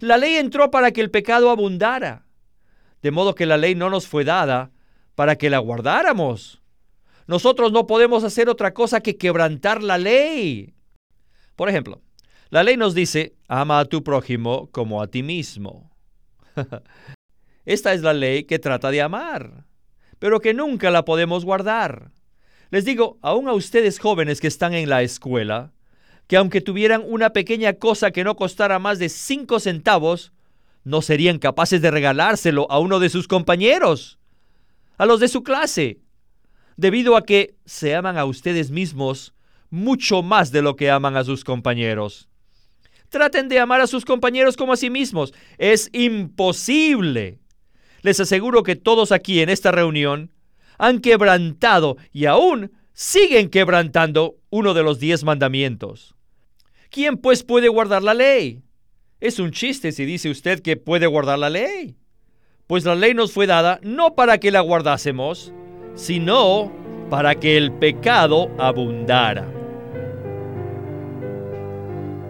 La 0.00 0.16
ley 0.16 0.36
entró 0.36 0.70
para 0.70 0.92
que 0.92 1.00
el 1.00 1.10
pecado 1.10 1.50
abundara. 1.50 2.26
De 3.02 3.10
modo 3.10 3.34
que 3.34 3.46
la 3.46 3.56
ley 3.56 3.74
no 3.74 3.90
nos 3.90 4.06
fue 4.06 4.24
dada 4.24 4.70
para 5.14 5.36
que 5.36 5.50
la 5.50 5.58
guardáramos. 5.58 6.62
Nosotros 7.26 7.72
no 7.72 7.86
podemos 7.86 8.24
hacer 8.24 8.48
otra 8.48 8.74
cosa 8.74 9.00
que 9.00 9.16
quebrantar 9.16 9.82
la 9.82 9.98
ley. 9.98 10.74
Por 11.56 11.68
ejemplo, 11.68 12.00
la 12.50 12.62
ley 12.62 12.76
nos 12.76 12.94
dice, 12.94 13.34
ama 13.48 13.78
a 13.78 13.84
tu 13.84 14.02
prójimo 14.02 14.68
como 14.72 15.02
a 15.02 15.06
ti 15.06 15.22
mismo. 15.22 15.90
Esta 17.64 17.92
es 17.92 18.02
la 18.02 18.12
ley 18.12 18.44
que 18.44 18.58
trata 18.58 18.90
de 18.90 19.00
amar, 19.02 19.64
pero 20.18 20.40
que 20.40 20.52
nunca 20.52 20.90
la 20.90 21.04
podemos 21.04 21.44
guardar. 21.44 22.10
Les 22.72 22.86
digo, 22.86 23.18
aún 23.20 23.48
a 23.48 23.52
ustedes 23.52 23.98
jóvenes 23.98 24.40
que 24.40 24.46
están 24.46 24.72
en 24.72 24.88
la 24.88 25.02
escuela, 25.02 25.74
que 26.26 26.38
aunque 26.38 26.62
tuvieran 26.62 27.02
una 27.06 27.34
pequeña 27.34 27.74
cosa 27.74 28.12
que 28.12 28.24
no 28.24 28.34
costara 28.34 28.78
más 28.78 28.98
de 28.98 29.10
cinco 29.10 29.60
centavos, 29.60 30.32
no 30.82 31.02
serían 31.02 31.38
capaces 31.38 31.82
de 31.82 31.90
regalárselo 31.90 32.66
a 32.70 32.78
uno 32.78 32.98
de 32.98 33.10
sus 33.10 33.28
compañeros. 33.28 34.18
a 34.96 35.04
los 35.04 35.20
de 35.20 35.28
su 35.28 35.42
clase, 35.42 36.00
debido 36.76 37.16
a 37.16 37.26
que 37.26 37.56
se 37.66 37.94
aman 37.94 38.16
a 38.16 38.24
ustedes 38.24 38.70
mismos 38.70 39.34
mucho 39.68 40.22
más 40.22 40.50
de 40.50 40.62
lo 40.62 40.74
que 40.74 40.90
aman 40.90 41.16
a 41.16 41.24
sus 41.24 41.44
compañeros. 41.44 42.28
Traten 43.10 43.50
de 43.50 43.58
amar 43.58 43.82
a 43.82 43.86
sus 43.86 44.06
compañeros 44.06 44.56
como 44.56 44.72
a 44.72 44.76
sí 44.76 44.88
mismos. 44.88 45.34
Es 45.58 45.90
imposible. 45.92 47.38
Les 48.00 48.18
aseguro 48.20 48.62
que 48.62 48.76
todos 48.76 49.12
aquí 49.12 49.40
en 49.40 49.50
esta 49.50 49.72
reunión 49.72 50.30
han 50.78 51.00
quebrantado 51.00 51.96
y 52.12 52.26
aún 52.26 52.72
siguen 52.92 53.48
quebrantando 53.48 54.36
uno 54.50 54.74
de 54.74 54.82
los 54.82 54.98
diez 54.98 55.24
mandamientos. 55.24 56.14
¿Quién 56.90 57.16
pues 57.16 57.42
puede 57.42 57.68
guardar 57.68 58.02
la 58.02 58.14
ley? 58.14 58.62
Es 59.20 59.38
un 59.38 59.50
chiste 59.50 59.92
si 59.92 60.04
dice 60.04 60.30
usted 60.30 60.60
que 60.60 60.76
puede 60.76 61.06
guardar 61.06 61.38
la 61.38 61.48
ley. 61.48 61.96
Pues 62.66 62.84
la 62.84 62.94
ley 62.94 63.14
nos 63.14 63.32
fue 63.32 63.46
dada 63.46 63.80
no 63.82 64.14
para 64.14 64.38
que 64.38 64.50
la 64.50 64.60
guardásemos, 64.60 65.52
sino 65.94 66.72
para 67.08 67.34
que 67.34 67.56
el 67.56 67.72
pecado 67.72 68.50
abundara. 68.58 69.46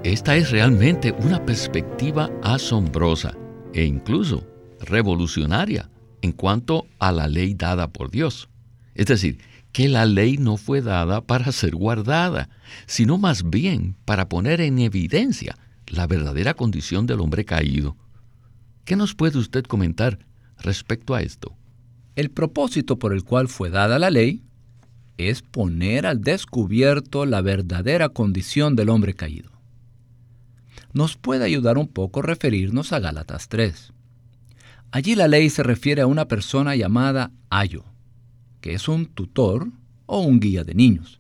Esta 0.05 0.35
es 0.35 0.51
realmente 0.51 1.13
una 1.13 1.45
perspectiva 1.45 2.29
asombrosa 2.43 3.37
e 3.73 3.85
incluso 3.85 4.45
revolucionaria 4.81 5.89
en 6.23 6.33
cuanto 6.33 6.87
a 6.99 7.13
la 7.13 7.29
ley 7.29 7.55
dada 7.55 7.89
por 7.89 8.11
Dios. 8.11 8.49
Es 8.95 9.07
decir, 9.07 9.39
que 9.73 9.89
la 9.89 10.07
ley 10.07 10.37
no 10.39 10.57
fue 10.57 10.83
dada 10.83 11.23
para 11.23 11.51
ser 11.53 11.75
guardada, 11.75 12.49
sino 12.87 13.19
más 13.19 13.49
bien 13.49 13.97
para 14.05 14.29
poner 14.29 14.61
en 14.61 14.79
evidencia 14.79 15.57
la 15.87 16.07
verdadera 16.07 16.55
condición 16.55 17.07
del 17.07 17.21
hombre 17.21 17.45
caído. 17.45 17.97
¿Qué 18.85 18.97
nos 18.97 19.15
puede 19.15 19.39
usted 19.39 19.65
comentar 19.65 20.19
respecto 20.59 21.15
a 21.15 21.23
esto? 21.23 21.57
El 22.17 22.31
propósito 22.31 22.99
por 22.99 23.13
el 23.13 23.25
cual 23.25 23.49
fue 23.49 23.71
dada 23.71 23.99
la 23.99 24.11
ley 24.11 24.43
es 25.17 25.43
poner 25.43 26.07
al 26.07 26.21
descubierto 26.21 27.27
la 27.27 27.41
verdadera 27.41 28.11
condición 28.11 28.77
del 28.77 28.91
hombre 28.91 29.15
caído. 29.15 29.51
Nos 30.93 31.17
puede 31.17 31.45
ayudar 31.45 31.79
un 31.79 31.89
poco 31.89 32.21
referirnos 32.21 32.93
a 32.93 33.01
Gálatas 33.01 33.49
3. 33.49 33.93
Allí 34.93 35.15
la 35.15 35.27
ley 35.27 35.49
se 35.49 35.63
refiere 35.63 36.03
a 36.03 36.07
una 36.07 36.29
persona 36.29 36.77
llamada 36.77 37.31
ayo, 37.49 37.83
que 38.61 38.75
es 38.75 38.89
un 38.89 39.07
tutor 39.07 39.69
o 40.05 40.21
un 40.21 40.39
guía 40.39 40.65
de 40.65 40.75
niños. 40.75 41.19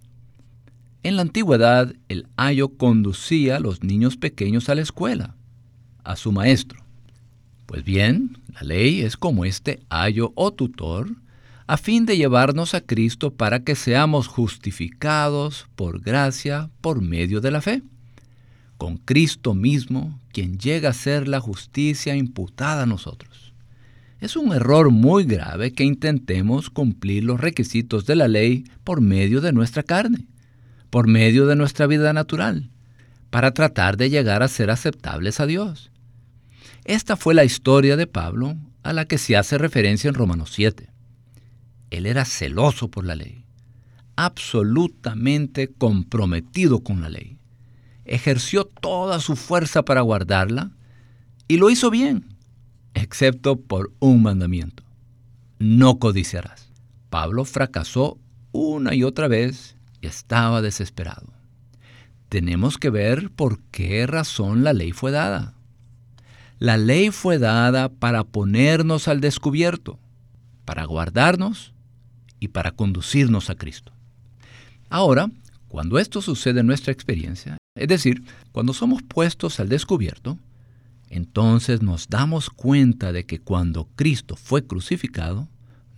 En 1.02 1.16
la 1.16 1.22
antigüedad, 1.22 1.94
el 2.08 2.26
ayo 2.36 2.76
conducía 2.76 3.56
a 3.56 3.60
los 3.60 3.82
niños 3.82 4.18
pequeños 4.18 4.68
a 4.68 4.74
la 4.74 4.82
escuela, 4.82 5.36
a 6.04 6.16
su 6.16 6.32
maestro. 6.32 6.84
Pues 7.64 7.82
bien, 7.82 8.36
la 8.52 8.60
ley 8.60 9.00
es 9.00 9.16
como 9.16 9.46
este 9.46 9.80
ayo 9.88 10.32
o 10.34 10.52
tutor, 10.52 11.08
a 11.66 11.78
fin 11.78 12.04
de 12.04 12.18
llevarnos 12.18 12.74
a 12.74 12.82
Cristo 12.82 13.32
para 13.32 13.64
que 13.64 13.74
seamos 13.74 14.26
justificados 14.26 15.66
por 15.76 16.02
gracia 16.02 16.68
por 16.82 17.00
medio 17.00 17.40
de 17.40 17.50
la 17.50 17.62
fe. 17.62 17.82
Con 18.76 18.98
Cristo 18.98 19.54
mismo, 19.54 20.20
quien 20.30 20.58
llega 20.58 20.90
a 20.90 20.92
ser 20.92 21.26
la 21.26 21.40
justicia 21.40 22.14
imputada 22.14 22.82
a 22.82 22.86
nosotros. 22.86 23.51
Es 24.22 24.36
un 24.36 24.52
error 24.52 24.92
muy 24.92 25.24
grave 25.24 25.72
que 25.72 25.82
intentemos 25.82 26.70
cumplir 26.70 27.24
los 27.24 27.40
requisitos 27.40 28.06
de 28.06 28.14
la 28.14 28.28
ley 28.28 28.62
por 28.84 29.00
medio 29.00 29.40
de 29.40 29.52
nuestra 29.52 29.82
carne, 29.82 30.28
por 30.90 31.08
medio 31.08 31.46
de 31.46 31.56
nuestra 31.56 31.88
vida 31.88 32.12
natural, 32.12 32.70
para 33.30 33.52
tratar 33.52 33.96
de 33.96 34.10
llegar 34.10 34.44
a 34.44 34.46
ser 34.46 34.70
aceptables 34.70 35.40
a 35.40 35.46
Dios. 35.46 35.90
Esta 36.84 37.16
fue 37.16 37.34
la 37.34 37.42
historia 37.42 37.96
de 37.96 38.06
Pablo 38.06 38.54
a 38.84 38.92
la 38.92 39.06
que 39.06 39.18
se 39.18 39.36
hace 39.36 39.58
referencia 39.58 40.06
en 40.06 40.14
Romanos 40.14 40.52
7. 40.52 40.88
Él 41.90 42.06
era 42.06 42.24
celoso 42.24 42.92
por 42.92 43.04
la 43.04 43.16
ley, 43.16 43.44
absolutamente 44.14 45.66
comprometido 45.66 46.84
con 46.84 47.02
la 47.02 47.08
ley. 47.08 47.38
Ejerció 48.04 48.66
toda 48.66 49.18
su 49.18 49.34
fuerza 49.34 49.84
para 49.84 50.02
guardarla 50.02 50.70
y 51.48 51.56
lo 51.56 51.70
hizo 51.70 51.90
bien, 51.90 52.31
excepto 52.94 53.56
por 53.60 53.92
un 53.98 54.22
mandamiento. 54.22 54.82
No 55.58 55.98
codiciarás. 55.98 56.70
Pablo 57.10 57.44
fracasó 57.44 58.18
una 58.52 58.94
y 58.94 59.04
otra 59.04 59.28
vez 59.28 59.76
y 60.00 60.06
estaba 60.06 60.62
desesperado. 60.62 61.32
Tenemos 62.28 62.78
que 62.78 62.90
ver 62.90 63.30
por 63.30 63.60
qué 63.70 64.06
razón 64.06 64.64
la 64.64 64.72
ley 64.72 64.92
fue 64.92 65.10
dada. 65.10 65.54
La 66.58 66.76
ley 66.76 67.10
fue 67.10 67.38
dada 67.38 67.88
para 67.88 68.24
ponernos 68.24 69.08
al 69.08 69.20
descubierto, 69.20 69.98
para 70.64 70.84
guardarnos 70.84 71.74
y 72.40 72.48
para 72.48 72.70
conducirnos 72.70 73.50
a 73.50 73.56
Cristo. 73.56 73.92
Ahora, 74.88 75.30
cuando 75.68 75.98
esto 75.98 76.22
sucede 76.22 76.60
en 76.60 76.66
nuestra 76.66 76.92
experiencia, 76.92 77.56
es 77.74 77.88
decir, 77.88 78.22
cuando 78.52 78.74
somos 78.74 79.02
puestos 79.02 79.58
al 79.60 79.68
descubierto, 79.68 80.38
entonces 81.12 81.82
nos 81.82 82.08
damos 82.08 82.48
cuenta 82.48 83.12
de 83.12 83.26
que 83.26 83.38
cuando 83.38 83.86
Cristo 83.96 84.34
fue 84.34 84.66
crucificado, 84.66 85.46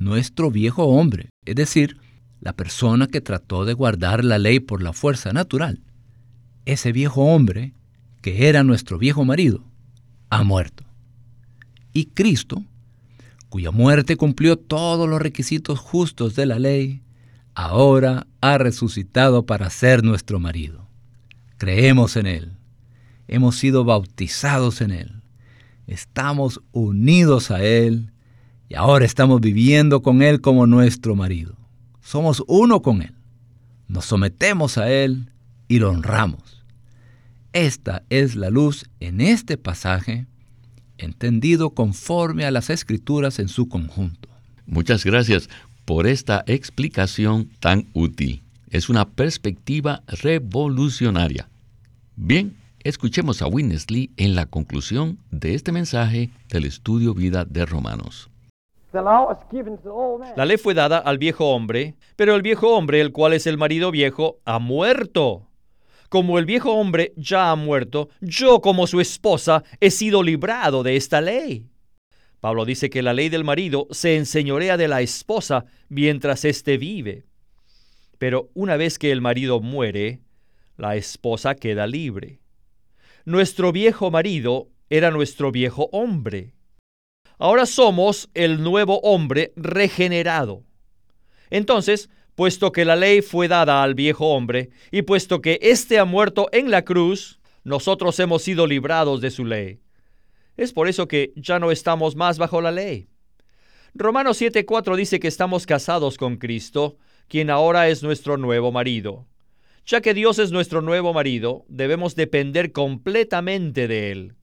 nuestro 0.00 0.50
viejo 0.50 0.86
hombre, 0.86 1.28
es 1.44 1.54
decir, 1.54 1.98
la 2.40 2.52
persona 2.52 3.06
que 3.06 3.20
trató 3.20 3.64
de 3.64 3.74
guardar 3.74 4.24
la 4.24 4.38
ley 4.38 4.58
por 4.58 4.82
la 4.82 4.92
fuerza 4.92 5.32
natural, 5.32 5.80
ese 6.66 6.90
viejo 6.90 7.32
hombre, 7.32 7.74
que 8.22 8.48
era 8.48 8.64
nuestro 8.64 8.98
viejo 8.98 9.24
marido, 9.24 9.62
ha 10.30 10.42
muerto. 10.42 10.84
Y 11.92 12.06
Cristo, 12.06 12.64
cuya 13.48 13.70
muerte 13.70 14.16
cumplió 14.16 14.56
todos 14.56 15.08
los 15.08 15.22
requisitos 15.22 15.78
justos 15.78 16.34
de 16.34 16.46
la 16.46 16.58
ley, 16.58 17.04
ahora 17.54 18.26
ha 18.40 18.58
resucitado 18.58 19.46
para 19.46 19.70
ser 19.70 20.02
nuestro 20.02 20.40
marido. 20.40 20.88
Creemos 21.56 22.16
en 22.16 22.26
Él. 22.26 22.56
Hemos 23.28 23.56
sido 23.56 23.84
bautizados 23.84 24.80
en 24.80 24.90
Él. 24.90 25.22
Estamos 25.86 26.60
unidos 26.72 27.50
a 27.50 27.62
Él 27.62 28.12
y 28.68 28.74
ahora 28.74 29.04
estamos 29.04 29.40
viviendo 29.40 30.02
con 30.02 30.22
Él 30.22 30.40
como 30.40 30.66
nuestro 30.66 31.14
marido. 31.14 31.56
Somos 32.00 32.42
uno 32.46 32.82
con 32.82 33.02
Él. 33.02 33.14
Nos 33.88 34.06
sometemos 34.06 34.78
a 34.78 34.90
Él 34.90 35.30
y 35.68 35.78
lo 35.78 35.90
honramos. 35.90 36.64
Esta 37.52 38.02
es 38.10 38.34
la 38.34 38.50
luz 38.50 38.86
en 39.00 39.20
este 39.20 39.56
pasaje, 39.56 40.26
entendido 40.98 41.70
conforme 41.70 42.44
a 42.44 42.50
las 42.50 42.68
escrituras 42.68 43.38
en 43.38 43.48
su 43.48 43.68
conjunto. 43.68 44.28
Muchas 44.66 45.04
gracias 45.04 45.48
por 45.84 46.06
esta 46.06 46.42
explicación 46.46 47.50
tan 47.60 47.86
útil. 47.92 48.42
Es 48.70 48.88
una 48.88 49.08
perspectiva 49.08 50.02
revolucionaria. 50.08 51.48
Bien, 52.16 52.56
escuchemos 52.84 53.42
a 53.42 53.48
Winnesley 53.48 54.12
en 54.16 54.34
la 54.34 54.46
conclusión 54.46 55.18
de 55.30 55.54
este 55.54 55.72
mensaje 55.72 56.30
del 56.48 56.64
estudio 56.64 57.14
vida 57.14 57.44
de 57.44 57.66
Romanos. 57.66 58.30
La 58.92 60.44
ley 60.44 60.56
fue 60.56 60.74
dada 60.74 60.98
al 60.98 61.18
viejo 61.18 61.46
hombre, 61.50 61.96
pero 62.14 62.36
el 62.36 62.42
viejo 62.42 62.76
hombre, 62.76 63.00
el 63.00 63.10
cual 63.10 63.32
es 63.32 63.48
el 63.48 63.58
marido 63.58 63.90
viejo, 63.90 64.38
ha 64.44 64.60
muerto 64.60 65.48
como 66.14 66.38
el 66.38 66.44
viejo 66.44 66.72
hombre 66.74 67.12
ya 67.16 67.50
ha 67.50 67.56
muerto, 67.56 68.08
yo 68.20 68.60
como 68.60 68.86
su 68.86 69.00
esposa 69.00 69.64
he 69.80 69.90
sido 69.90 70.22
librado 70.22 70.84
de 70.84 70.94
esta 70.94 71.20
ley. 71.20 71.66
Pablo 72.38 72.64
dice 72.64 72.88
que 72.88 73.02
la 73.02 73.12
ley 73.12 73.30
del 73.30 73.42
marido 73.42 73.88
se 73.90 74.14
enseñorea 74.14 74.76
de 74.76 74.86
la 74.86 75.00
esposa 75.00 75.64
mientras 75.88 76.44
éste 76.44 76.78
vive. 76.78 77.24
Pero 78.18 78.48
una 78.54 78.76
vez 78.76 78.96
que 78.96 79.10
el 79.10 79.22
marido 79.22 79.58
muere, 79.58 80.20
la 80.76 80.94
esposa 80.94 81.56
queda 81.56 81.88
libre. 81.88 82.38
Nuestro 83.26 83.72
viejo 83.72 84.10
marido 84.10 84.68
era 84.90 85.10
nuestro 85.10 85.50
viejo 85.50 85.88
hombre. 85.92 86.52
Ahora 87.38 87.64
somos 87.64 88.28
el 88.34 88.62
nuevo 88.62 89.00
hombre 89.00 89.54
regenerado. 89.56 90.62
Entonces, 91.48 92.10
puesto 92.34 92.70
que 92.70 92.84
la 92.84 92.96
ley 92.96 93.22
fue 93.22 93.48
dada 93.48 93.82
al 93.82 93.94
viejo 93.94 94.34
hombre, 94.34 94.68
y 94.90 95.02
puesto 95.02 95.40
que 95.40 95.58
éste 95.62 95.98
ha 95.98 96.04
muerto 96.04 96.50
en 96.52 96.70
la 96.70 96.84
cruz, 96.84 97.40
nosotros 97.64 98.20
hemos 98.20 98.42
sido 98.42 98.66
librados 98.66 99.22
de 99.22 99.30
su 99.30 99.46
ley. 99.46 99.80
Es 100.58 100.74
por 100.74 100.86
eso 100.86 101.08
que 101.08 101.32
ya 101.34 101.58
no 101.58 101.70
estamos 101.70 102.16
más 102.16 102.36
bajo 102.36 102.60
la 102.60 102.72
ley. 102.72 103.08
Romanos 103.94 104.38
7:4 104.38 104.96
dice 104.96 105.18
que 105.18 105.28
estamos 105.28 105.64
casados 105.64 106.18
con 106.18 106.36
Cristo, 106.36 106.98
quien 107.28 107.48
ahora 107.48 107.88
es 107.88 108.02
nuestro 108.02 108.36
nuevo 108.36 108.70
marido. 108.70 109.26
Ya 109.86 110.00
que 110.00 110.14
Dios 110.14 110.38
es 110.38 110.50
nuestro 110.50 110.80
nuevo 110.80 111.12
marido, 111.12 111.66
debemos 111.68 112.14
depender 112.14 112.72
completamente 112.72 113.86
de 113.86 114.12
Él 114.12 114.34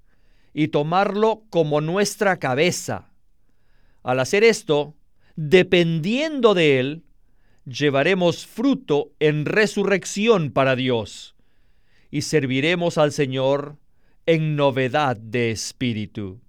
y 0.53 0.67
tomarlo 0.67 1.43
como 1.49 1.81
nuestra 1.81 2.37
cabeza. 2.37 3.11
Al 4.03 4.19
hacer 4.19 4.43
esto, 4.43 4.95
dependiendo 5.35 6.53
de 6.53 6.79
Él, 6.79 7.03
llevaremos 7.65 8.45
fruto 8.45 9.13
en 9.19 9.45
resurrección 9.45 10.51
para 10.51 10.75
Dios 10.75 11.35
y 12.11 12.21
serviremos 12.21 12.97
al 12.97 13.11
Señor 13.11 13.77
en 14.25 14.55
novedad 14.55 15.17
de 15.17 15.51
espíritu. 15.51 16.41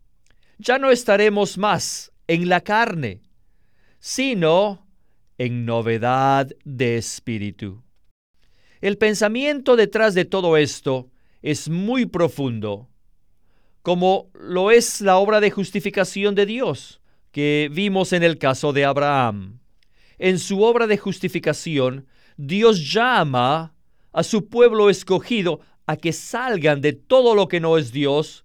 Ya 0.58 0.78
no 0.78 0.90
estaremos 0.90 1.56
más 1.56 2.12
en 2.26 2.48
la 2.48 2.60
carne, 2.60 3.22
sino 3.98 4.86
en 5.38 5.64
novedad 5.64 6.48
de 6.64 6.98
espíritu. 6.98 7.82
El 8.82 8.98
pensamiento 8.98 9.76
detrás 9.76 10.12
de 10.12 10.24
todo 10.24 10.56
esto 10.56 11.08
es 11.40 11.68
muy 11.68 12.04
profundo, 12.04 12.88
como 13.82 14.28
lo 14.34 14.72
es 14.72 15.00
la 15.00 15.18
obra 15.18 15.40
de 15.40 15.52
justificación 15.52 16.34
de 16.34 16.46
Dios 16.46 17.00
que 17.30 17.70
vimos 17.72 18.12
en 18.12 18.24
el 18.24 18.38
caso 18.38 18.72
de 18.72 18.84
Abraham. 18.84 19.60
En 20.18 20.40
su 20.40 20.62
obra 20.62 20.88
de 20.88 20.98
justificación, 20.98 22.08
Dios 22.36 22.92
llama 22.92 23.72
a 24.12 24.24
su 24.24 24.48
pueblo 24.48 24.90
escogido 24.90 25.60
a 25.86 25.96
que 25.96 26.12
salgan 26.12 26.80
de 26.80 26.92
todo 26.92 27.36
lo 27.36 27.46
que 27.46 27.60
no 27.60 27.78
es 27.78 27.92
Dios 27.92 28.44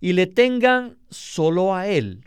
y 0.00 0.14
le 0.14 0.26
tengan 0.26 0.96
solo 1.10 1.74
a 1.74 1.88
Él. 1.88 2.24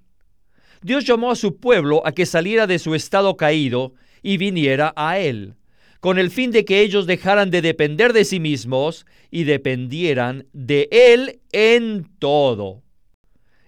Dios 0.84 1.06
llamó 1.06 1.32
a 1.32 1.36
su 1.36 1.58
pueblo 1.58 2.06
a 2.06 2.12
que 2.12 2.28
saliera 2.28 2.68
de 2.68 2.78
su 2.78 2.94
estado 2.94 3.36
caído 3.36 3.94
y 4.22 4.38
viniera 4.38 4.94
a 4.96 5.18
Él, 5.18 5.56
con 6.00 6.20
el 6.20 6.32
fin 6.32 6.52
de 6.52 6.66
que 6.66 6.82
ellos 6.82 7.08
dejaran 7.08 7.52
de 7.52 7.62
depender 7.62 8.14
de 8.14 8.26
sí 8.26 8.40
mismos 8.40 9.06
y 9.32 9.44
dependieran 9.44 10.48
de 10.54 10.88
Él 10.92 11.42
en 11.52 12.10
todo. 12.20 12.84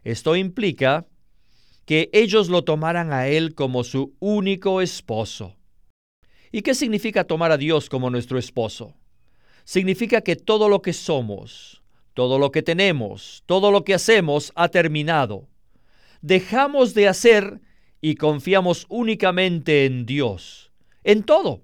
Esto 0.04 0.36
implica 0.36 1.08
que 1.86 2.10
ellos 2.13 2.50
lo 2.50 2.63
tomaran 2.63 3.12
a 3.12 3.28
Él 3.28 3.56
como 3.56 3.84
su 3.84 4.15
único 4.20 4.82
esposo. 4.82 5.56
¿Y 6.52 6.62
qué 6.62 6.74
significa 6.76 7.24
tomar 7.24 7.52
a 7.52 7.58
Dios 7.58 7.89
como 7.89 8.10
nuestro 8.10 8.38
esposo? 8.38 8.96
Significa 9.63 10.22
que 10.22 10.36
todo 10.36 10.70
lo 10.70 10.82
que 10.82 10.94
somos, 10.94 11.84
todo 12.13 12.39
lo 12.39 12.52
que 12.52 12.63
tenemos, 12.63 13.44
todo 13.46 13.72
lo 13.72 13.84
que 13.84 13.94
hacemos 13.94 14.52
ha 14.56 14.70
terminado. 14.70 15.48
Dejamos 16.22 16.94
de 16.94 17.08
hacer 17.08 17.62
y 18.02 18.15
confiamos 18.15 18.86
únicamente 18.89 19.86
en 19.86 20.06
Dios, 20.06 20.72
en 21.04 21.24
todo. 21.24 21.63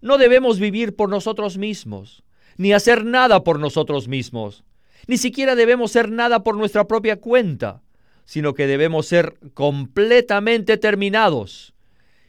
No 0.00 0.18
debemos 0.18 0.58
vivir 0.58 0.96
por 0.96 1.08
nosotros 1.08 1.58
mismos, 1.58 2.22
ni 2.56 2.72
hacer 2.72 3.04
nada 3.04 3.44
por 3.44 3.58
nosotros 3.58 4.08
mismos. 4.08 4.64
Ni 5.06 5.18
siquiera 5.18 5.54
debemos 5.54 5.92
ser 5.92 6.10
nada 6.10 6.42
por 6.42 6.56
nuestra 6.56 6.86
propia 6.86 7.16
cuenta 7.16 7.82
sino 8.28 8.52
que 8.52 8.66
debemos 8.66 9.06
ser 9.06 9.38
completamente 9.54 10.76
terminados 10.76 11.72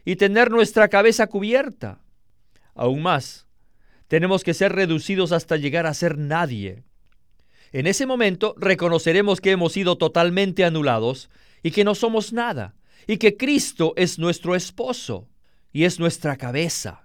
y 0.02 0.16
tener 0.16 0.50
nuestra 0.50 0.88
cabeza 0.88 1.26
cubierta. 1.26 2.00
Aún 2.74 3.02
más, 3.02 3.46
tenemos 4.08 4.42
que 4.42 4.54
ser 4.54 4.72
reducidos 4.72 5.30
hasta 5.30 5.58
llegar 5.58 5.84
a 5.84 5.92
ser 5.92 6.16
nadie. 6.16 6.84
En 7.72 7.86
ese 7.86 8.06
momento 8.06 8.54
reconoceremos 8.56 9.42
que 9.42 9.50
hemos 9.50 9.74
sido 9.74 9.98
totalmente 9.98 10.64
anulados 10.64 11.28
y 11.62 11.70
que 11.70 11.84
no 11.84 11.94
somos 11.94 12.32
nada, 12.32 12.74
y 13.06 13.18
que 13.18 13.36
Cristo 13.36 13.92
es 13.96 14.18
nuestro 14.18 14.56
esposo 14.56 15.28
y 15.70 15.84
es 15.84 16.00
nuestra 16.00 16.36
cabeza. 16.36 16.99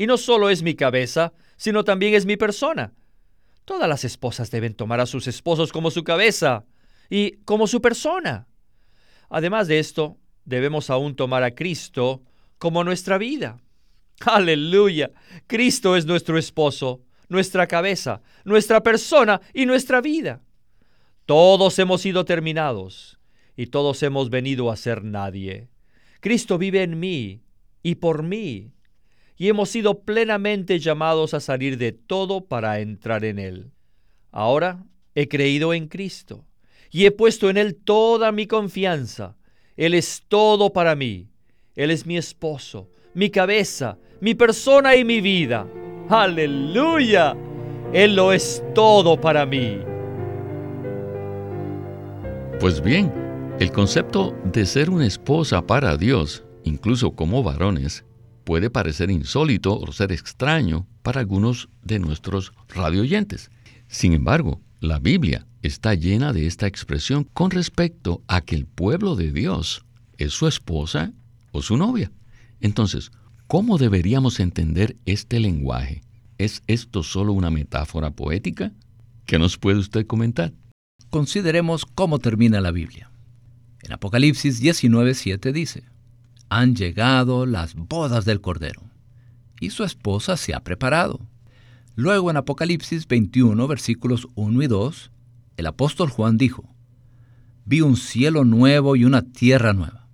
Y 0.00 0.06
no 0.06 0.16
solo 0.16 0.48
es 0.48 0.62
mi 0.62 0.74
cabeza, 0.76 1.34
sino 1.58 1.84
también 1.84 2.14
es 2.14 2.24
mi 2.24 2.38
persona. 2.38 2.94
Todas 3.66 3.86
las 3.86 4.02
esposas 4.02 4.50
deben 4.50 4.72
tomar 4.72 4.98
a 4.98 5.04
sus 5.04 5.26
esposos 5.26 5.72
como 5.72 5.90
su 5.90 6.04
cabeza 6.04 6.64
y 7.10 7.32
como 7.44 7.66
su 7.66 7.82
persona. 7.82 8.48
Además 9.28 9.68
de 9.68 9.78
esto, 9.78 10.16
debemos 10.46 10.88
aún 10.88 11.16
tomar 11.16 11.42
a 11.42 11.54
Cristo 11.54 12.22
como 12.56 12.82
nuestra 12.82 13.18
vida. 13.18 13.60
Aleluya. 14.20 15.10
Cristo 15.46 15.94
es 15.94 16.06
nuestro 16.06 16.38
esposo, 16.38 17.02
nuestra 17.28 17.66
cabeza, 17.66 18.22
nuestra 18.44 18.82
persona 18.82 19.42
y 19.52 19.66
nuestra 19.66 20.00
vida. 20.00 20.40
Todos 21.26 21.78
hemos 21.78 22.00
sido 22.00 22.24
terminados 22.24 23.20
y 23.54 23.66
todos 23.66 24.02
hemos 24.02 24.30
venido 24.30 24.70
a 24.70 24.78
ser 24.78 25.04
nadie. 25.04 25.68
Cristo 26.20 26.56
vive 26.56 26.84
en 26.84 26.98
mí 26.98 27.42
y 27.82 27.96
por 27.96 28.22
mí, 28.22 28.72
y 29.40 29.48
hemos 29.48 29.70
sido 29.70 30.00
plenamente 30.00 30.78
llamados 30.80 31.32
a 31.32 31.40
salir 31.40 31.78
de 31.78 31.92
todo 31.92 32.44
para 32.44 32.80
entrar 32.80 33.24
en 33.24 33.38
Él. 33.38 33.70
Ahora 34.30 34.84
he 35.14 35.28
creído 35.28 35.72
en 35.72 35.88
Cristo 35.88 36.44
y 36.90 37.06
he 37.06 37.10
puesto 37.10 37.48
en 37.48 37.56
Él 37.56 37.74
toda 37.74 38.32
mi 38.32 38.46
confianza. 38.46 39.38
Él 39.78 39.94
es 39.94 40.24
todo 40.28 40.74
para 40.74 40.94
mí. 40.94 41.30
Él 41.74 41.90
es 41.90 42.04
mi 42.04 42.18
esposo, 42.18 42.90
mi 43.14 43.30
cabeza, 43.30 43.96
mi 44.20 44.34
persona 44.34 44.94
y 44.94 45.06
mi 45.06 45.22
vida. 45.22 45.66
Aleluya. 46.10 47.34
Él 47.94 48.16
lo 48.16 48.34
es 48.34 48.62
todo 48.74 49.18
para 49.18 49.46
mí. 49.46 49.78
Pues 52.60 52.82
bien, 52.82 53.10
el 53.58 53.72
concepto 53.72 54.36
de 54.44 54.66
ser 54.66 54.90
una 54.90 55.06
esposa 55.06 55.66
para 55.66 55.96
Dios, 55.96 56.44
incluso 56.62 57.12
como 57.12 57.42
varones, 57.42 58.04
puede 58.50 58.68
parecer 58.68 59.12
insólito 59.12 59.78
o 59.78 59.92
ser 59.92 60.10
extraño 60.10 60.84
para 61.02 61.20
algunos 61.20 61.68
de 61.84 62.00
nuestros 62.00 62.52
radioyentes. 62.68 63.48
Sin 63.86 64.12
embargo, 64.12 64.60
la 64.80 64.98
Biblia 64.98 65.46
está 65.62 65.94
llena 65.94 66.32
de 66.32 66.48
esta 66.48 66.66
expresión 66.66 67.28
con 67.32 67.52
respecto 67.52 68.24
a 68.26 68.40
que 68.40 68.56
el 68.56 68.66
pueblo 68.66 69.14
de 69.14 69.30
Dios 69.30 69.84
es 70.18 70.32
su 70.32 70.48
esposa 70.48 71.12
o 71.52 71.62
su 71.62 71.76
novia. 71.76 72.10
Entonces, 72.60 73.12
¿cómo 73.46 73.78
deberíamos 73.78 74.40
entender 74.40 74.96
este 75.06 75.38
lenguaje? 75.38 76.02
¿Es 76.36 76.64
esto 76.66 77.04
solo 77.04 77.32
una 77.32 77.52
metáfora 77.52 78.10
poética? 78.10 78.72
¿Qué 79.26 79.38
nos 79.38 79.58
puede 79.58 79.78
usted 79.78 80.08
comentar? 80.08 80.52
Consideremos 81.08 81.86
cómo 81.86 82.18
termina 82.18 82.60
la 82.60 82.72
Biblia. 82.72 83.12
En 83.84 83.92
Apocalipsis 83.92 84.60
19:7 84.60 85.52
dice, 85.52 85.84
Han 86.50 86.74
llegado 86.74 87.46
las 87.46 87.76
bodas 87.76 88.24
del 88.24 88.40
Cordero, 88.40 88.82
y 89.60 89.70
su 89.70 89.84
esposa 89.84 90.36
se 90.36 90.52
ha 90.52 90.60
preparado. 90.60 91.20
Luego 91.94 92.28
en 92.28 92.36
Apocalipsis 92.36 93.06
21, 93.06 93.68
versículos 93.68 94.26
1 94.34 94.62
y 94.62 94.66
2, 94.66 95.12
el 95.56 95.66
apóstol 95.66 96.10
Juan 96.10 96.38
dijo, 96.38 96.74
Vi 97.64 97.82
un 97.82 97.96
cielo 97.96 98.44
nuevo 98.44 98.96
y 98.96 99.04
una 99.04 99.22
tierra 99.22 99.72
nueva, 99.72 100.08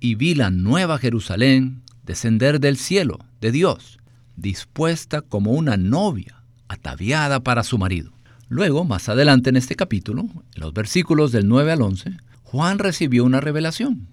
y 0.00 0.14
vi 0.14 0.34
la 0.34 0.50
nueva 0.50 0.96
Jerusalén 0.96 1.82
descender 2.02 2.60
del 2.60 2.78
cielo, 2.78 3.18
de 3.42 3.52
Dios, 3.52 3.98
dispuesta 4.36 5.20
como 5.20 5.52
una 5.52 5.76
novia, 5.76 6.44
ataviada 6.66 7.40
para 7.40 7.62
su 7.62 7.76
marido. 7.76 8.12
Luego, 8.48 8.86
más 8.86 9.10
adelante 9.10 9.50
en 9.50 9.56
este 9.56 9.76
capítulo, 9.76 10.22
en 10.22 10.60
los 10.62 10.72
versículos 10.72 11.30
del 11.30 11.46
9 11.46 11.72
al 11.72 11.82
11, 11.82 12.16
Juan 12.42 12.78
recibió 12.78 13.24
una 13.24 13.42
revelación. 13.42 14.08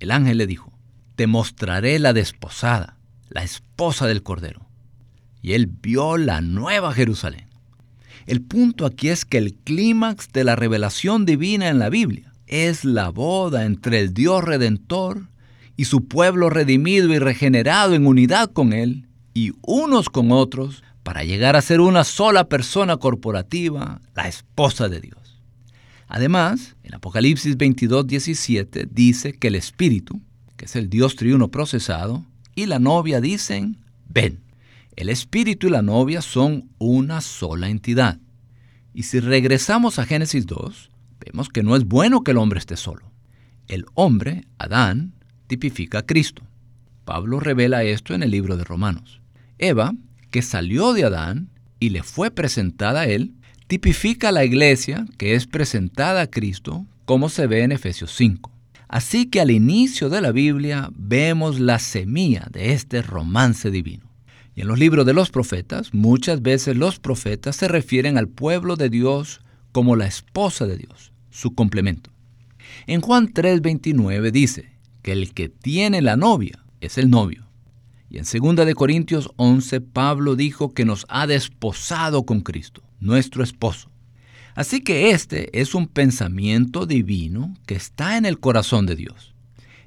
El 0.00 0.10
ángel 0.10 0.36
le 0.36 0.46
dijo, 0.46 0.73
Te 1.16 1.26
mostraré 1.26 1.98
la 1.98 2.12
desposada, 2.12 2.98
la 3.28 3.42
esposa 3.42 4.06
del 4.06 4.22
Cordero 4.22 4.64
y 5.44 5.52
él 5.52 5.66
vio 5.66 6.16
la 6.16 6.40
nueva 6.40 6.94
Jerusalén. 6.94 7.48
El 8.24 8.40
punto 8.40 8.86
aquí 8.86 9.10
es 9.10 9.26
que 9.26 9.36
el 9.36 9.52
clímax 9.52 10.32
de 10.32 10.42
la 10.42 10.56
revelación 10.56 11.26
divina 11.26 11.68
en 11.68 11.78
la 11.78 11.90
Biblia 11.90 12.32
es 12.46 12.86
la 12.86 13.10
boda 13.10 13.66
entre 13.66 14.00
el 14.00 14.14
Dios 14.14 14.42
redentor 14.42 15.28
y 15.76 15.84
su 15.84 16.08
pueblo 16.08 16.48
redimido 16.48 17.12
y 17.12 17.18
regenerado 17.18 17.92
en 17.94 18.06
unidad 18.06 18.50
con 18.52 18.72
Él 18.72 19.06
y 19.34 19.52
unos 19.60 20.08
con 20.08 20.32
otros 20.32 20.82
para 21.02 21.24
llegar 21.24 21.56
a 21.56 21.60
ser 21.60 21.82
una 21.82 22.04
sola 22.04 22.48
persona 22.48 22.96
corporativa, 22.96 24.00
la 24.14 24.28
esposa 24.28 24.88
de 24.88 25.02
Dios. 25.02 25.42
Además, 26.08 26.74
en 26.84 26.94
Apocalipsis 26.94 27.58
22, 27.58 28.06
17 28.06 28.88
dice 28.90 29.34
que 29.34 29.48
el 29.48 29.56
Espíritu, 29.56 30.22
que 30.56 30.66
es 30.66 30.76
el 30.76 30.88
Dios 30.88 31.16
triuno 31.16 31.50
procesado, 31.50 32.24
y 32.54 32.66
la 32.66 32.78
novia 32.78 33.20
dicen, 33.20 33.78
ven. 34.08 34.40
El 34.96 35.08
espíritu 35.08 35.66
y 35.66 35.70
la 35.70 35.82
novia 35.82 36.22
son 36.22 36.70
una 36.78 37.20
sola 37.20 37.68
entidad. 37.68 38.18
Y 38.92 39.04
si 39.04 39.18
regresamos 39.18 39.98
a 39.98 40.06
Génesis 40.06 40.46
2, 40.46 40.90
vemos 41.18 41.48
que 41.48 41.64
no 41.64 41.74
es 41.74 41.84
bueno 41.84 42.22
que 42.22 42.30
el 42.30 42.38
hombre 42.38 42.60
esté 42.60 42.76
solo. 42.76 43.10
El 43.66 43.86
hombre, 43.94 44.44
Adán, 44.58 45.14
tipifica 45.48 45.98
a 45.98 46.06
Cristo. 46.06 46.42
Pablo 47.04 47.40
revela 47.40 47.82
esto 47.82 48.14
en 48.14 48.22
el 48.22 48.30
libro 48.30 48.56
de 48.56 48.64
Romanos. 48.64 49.20
Eva, 49.58 49.92
que 50.30 50.42
salió 50.42 50.92
de 50.92 51.04
Adán 51.04 51.48
y 51.80 51.90
le 51.90 52.02
fue 52.02 52.30
presentada 52.30 53.00
a 53.00 53.06
él, 53.06 53.34
tipifica 53.66 54.28
a 54.28 54.32
la 54.32 54.44
iglesia 54.44 55.06
que 55.18 55.34
es 55.34 55.46
presentada 55.46 56.22
a 56.22 56.26
Cristo, 56.30 56.86
como 57.04 57.28
se 57.28 57.46
ve 57.46 57.62
en 57.62 57.72
Efesios 57.72 58.14
5. 58.14 58.53
Así 58.94 59.26
que 59.26 59.40
al 59.40 59.50
inicio 59.50 60.08
de 60.08 60.20
la 60.20 60.30
Biblia 60.30 60.88
vemos 60.94 61.58
la 61.58 61.80
semilla 61.80 62.46
de 62.52 62.74
este 62.74 63.02
romance 63.02 63.72
divino. 63.72 64.08
Y 64.54 64.60
en 64.60 64.68
los 64.68 64.78
libros 64.78 65.04
de 65.04 65.12
los 65.12 65.30
profetas, 65.30 65.92
muchas 65.92 66.42
veces 66.42 66.76
los 66.76 67.00
profetas 67.00 67.56
se 67.56 67.66
refieren 67.66 68.16
al 68.18 68.28
pueblo 68.28 68.76
de 68.76 68.90
Dios 68.90 69.40
como 69.72 69.96
la 69.96 70.06
esposa 70.06 70.66
de 70.66 70.76
Dios, 70.76 71.10
su 71.30 71.56
complemento. 71.56 72.10
En 72.86 73.00
Juan 73.00 73.34
3:29 73.34 74.30
dice 74.30 74.70
que 75.02 75.10
el 75.10 75.34
que 75.34 75.48
tiene 75.48 76.00
la 76.00 76.16
novia 76.16 76.64
es 76.80 76.96
el 76.96 77.10
novio. 77.10 77.48
Y 78.08 78.18
en 78.18 78.24
2 78.24 78.64
de 78.64 78.76
Corintios 78.76 79.28
11 79.34 79.80
Pablo 79.80 80.36
dijo 80.36 80.72
que 80.72 80.84
nos 80.84 81.04
ha 81.08 81.26
desposado 81.26 82.24
con 82.24 82.42
Cristo, 82.42 82.80
nuestro 83.00 83.42
esposo. 83.42 83.90
Así 84.54 84.82
que 84.82 85.10
este 85.10 85.60
es 85.60 85.74
un 85.74 85.88
pensamiento 85.88 86.86
divino 86.86 87.54
que 87.66 87.74
está 87.74 88.16
en 88.16 88.24
el 88.24 88.38
corazón 88.38 88.86
de 88.86 88.94
Dios. 88.94 89.34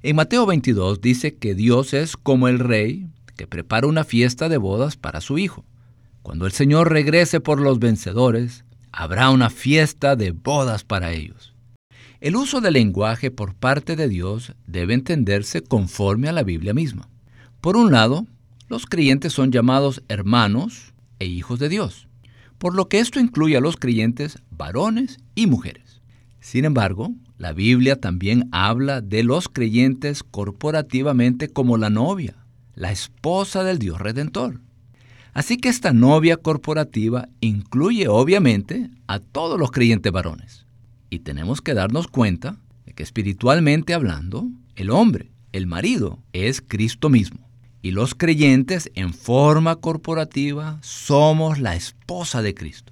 En 0.04 0.16
Mateo 0.18 0.46
22 0.46 1.00
dice 1.00 1.36
que 1.36 1.56
Dios 1.56 1.94
es 1.94 2.18
como 2.18 2.48
el 2.48 2.60
rey 2.60 3.08
que 3.38 3.48
prepara 3.48 3.88
una 3.88 4.04
fiesta 4.04 4.50
de 4.50 4.58
bodas 4.58 4.98
para 4.98 5.22
su 5.22 5.38
hijo. 5.38 5.64
Cuando 6.22 6.46
el 6.46 6.52
Señor 6.52 6.92
regrese 6.92 7.40
por 7.40 7.62
los 7.62 7.80
vencedores, 7.80 8.66
habrá 8.92 9.30
una 9.30 9.50
fiesta 9.50 10.16
de 10.18 10.32
bodas 10.32 10.84
para 10.84 11.14
ellos. 11.14 11.54
El 12.20 12.36
uso 12.36 12.60
del 12.60 12.74
lenguaje 12.74 13.32
por 13.32 13.54
parte 13.54 13.96
de 13.96 14.10
Dios 14.10 14.54
debe 14.66 14.96
entenderse 14.96 15.62
conforme 15.62 16.28
a 16.28 16.34
la 16.34 16.44
Biblia 16.44 16.74
misma. 16.74 17.08
Por 17.62 17.78
un 17.78 17.92
lado, 17.92 18.26
los 18.68 18.86
creyentes 18.86 19.32
son 19.32 19.52
llamados 19.52 20.04
hermanos 20.10 20.94
e 21.20 21.26
hijos 21.26 21.60
de 21.60 21.70
Dios, 21.70 22.07
por 22.58 22.76
lo 22.76 22.88
que 22.90 23.00
esto 23.00 23.20
incluye 23.20 23.58
a 23.58 23.62
los 23.62 23.78
creyentes 23.78 24.40
varones 24.50 25.18
y 25.36 25.48
mujeres. 25.48 26.02
Sin 26.40 26.66
embargo, 26.66 27.14
la 27.38 27.54
Biblia 27.54 27.98
también 27.98 28.48
habla 28.52 29.02
de 29.02 29.24
los 29.24 29.50
creyentes 29.50 30.24
corporativamente 30.24 31.50
como 31.50 31.78
la 31.78 31.90
novia, 31.90 32.36
la 32.74 32.92
esposa 32.92 33.64
del 33.64 33.80
Dios 33.80 34.00
Redentor. 34.00 34.62
Así 35.34 35.58
que 35.58 35.70
esta 35.70 35.94
novia 35.94 36.38
corporativa 36.38 37.30
incluye 37.42 38.08
obviamente 38.08 38.90
a 39.08 39.20
todos 39.20 39.60
los 39.60 39.72
creyentes 39.72 40.12
varones. 40.12 40.66
Y 41.10 41.20
tenemos 41.20 41.62
que 41.62 41.76
darnos 41.76 42.08
cuenta 42.08 42.58
de 42.86 42.94
que 42.94 43.04
espiritualmente 43.04 43.94
hablando, 43.94 44.48
el 44.76 44.90
hombre, 44.90 45.32
el 45.52 45.68
marido, 45.68 46.24
es 46.34 46.64
Cristo 46.66 47.10
mismo. 47.10 47.47
Y 47.82 47.92
los 47.92 48.16
creyentes 48.16 48.92
en 48.96 49.14
forma 49.14 49.78
corporativa 49.78 50.80
somos 50.82 51.60
la 51.60 51.76
esposa 51.76 52.42
de 52.42 52.54
Cristo. 52.54 52.92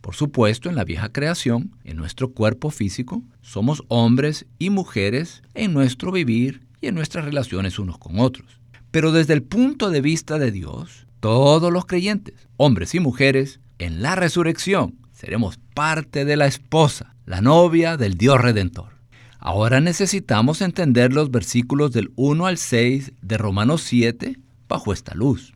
Por 0.00 0.14
supuesto, 0.14 0.68
en 0.68 0.76
la 0.76 0.84
vieja 0.84 1.10
creación, 1.10 1.72
en 1.84 1.96
nuestro 1.96 2.30
cuerpo 2.30 2.70
físico, 2.70 3.22
somos 3.42 3.82
hombres 3.88 4.46
y 4.58 4.70
mujeres 4.70 5.42
en 5.54 5.74
nuestro 5.74 6.12
vivir 6.12 6.62
y 6.80 6.86
en 6.86 6.94
nuestras 6.94 7.24
relaciones 7.24 7.78
unos 7.78 7.98
con 7.98 8.18
otros. 8.20 8.60
Pero 8.90 9.12
desde 9.12 9.34
el 9.34 9.42
punto 9.42 9.90
de 9.90 10.00
vista 10.00 10.38
de 10.38 10.50
Dios, 10.50 11.06
todos 11.20 11.72
los 11.72 11.84
creyentes, 11.84 12.48
hombres 12.56 12.94
y 12.94 13.00
mujeres, 13.00 13.60
en 13.78 14.02
la 14.02 14.14
resurrección 14.14 14.94
seremos 15.12 15.58
parte 15.74 16.24
de 16.24 16.36
la 16.36 16.46
esposa, 16.46 17.14
la 17.26 17.40
novia 17.40 17.96
del 17.96 18.14
Dios 18.14 18.40
Redentor. 18.40 18.97
Ahora 19.38 19.80
necesitamos 19.80 20.60
entender 20.62 21.12
los 21.12 21.30
versículos 21.30 21.92
del 21.92 22.10
1 22.16 22.46
al 22.46 22.58
6 22.58 23.12
de 23.22 23.38
Romanos 23.38 23.82
7 23.82 24.36
bajo 24.68 24.92
esta 24.92 25.14
luz. 25.14 25.54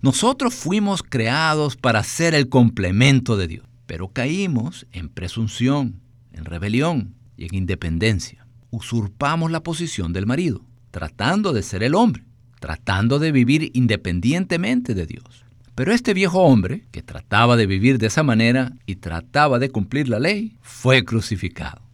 Nosotros 0.00 0.54
fuimos 0.54 1.02
creados 1.02 1.76
para 1.76 2.02
ser 2.02 2.34
el 2.34 2.48
complemento 2.48 3.36
de 3.36 3.48
Dios, 3.48 3.66
pero 3.86 4.08
caímos 4.08 4.86
en 4.92 5.08
presunción, 5.08 6.00
en 6.32 6.44
rebelión 6.44 7.14
y 7.36 7.46
en 7.46 7.54
independencia. 7.54 8.46
Usurpamos 8.70 9.50
la 9.50 9.62
posición 9.62 10.12
del 10.12 10.26
marido, 10.26 10.62
tratando 10.90 11.52
de 11.52 11.62
ser 11.62 11.82
el 11.82 11.94
hombre, 11.94 12.24
tratando 12.60 13.18
de 13.18 13.32
vivir 13.32 13.70
independientemente 13.74 14.94
de 14.94 15.06
Dios. 15.06 15.44
Pero 15.74 15.92
este 15.92 16.14
viejo 16.14 16.40
hombre, 16.40 16.84
que 16.90 17.02
trataba 17.02 17.56
de 17.56 17.66
vivir 17.66 17.98
de 17.98 18.06
esa 18.06 18.22
manera 18.22 18.72
y 18.86 18.96
trataba 18.96 19.58
de 19.58 19.70
cumplir 19.70 20.08
la 20.08 20.18
ley, 20.18 20.56
fue 20.62 21.04
crucificado. 21.04 21.85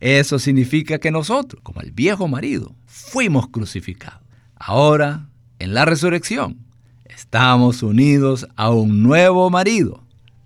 Eso 0.00 0.38
significa 0.38 0.98
que 0.98 1.10
nosotros, 1.10 1.62
como 1.62 1.82
el 1.82 1.92
viejo 1.92 2.26
marido, 2.26 2.74
fuimos 2.86 3.48
crucificados. 3.48 4.22
Ahora, 4.56 5.28
en 5.58 5.74
la 5.74 5.84
resurrección, 5.84 6.56
estamos 7.04 7.82
unidos 7.82 8.48
a 8.56 8.70
un 8.70 9.02
nuevo 9.02 9.50
marido, 9.50 10.02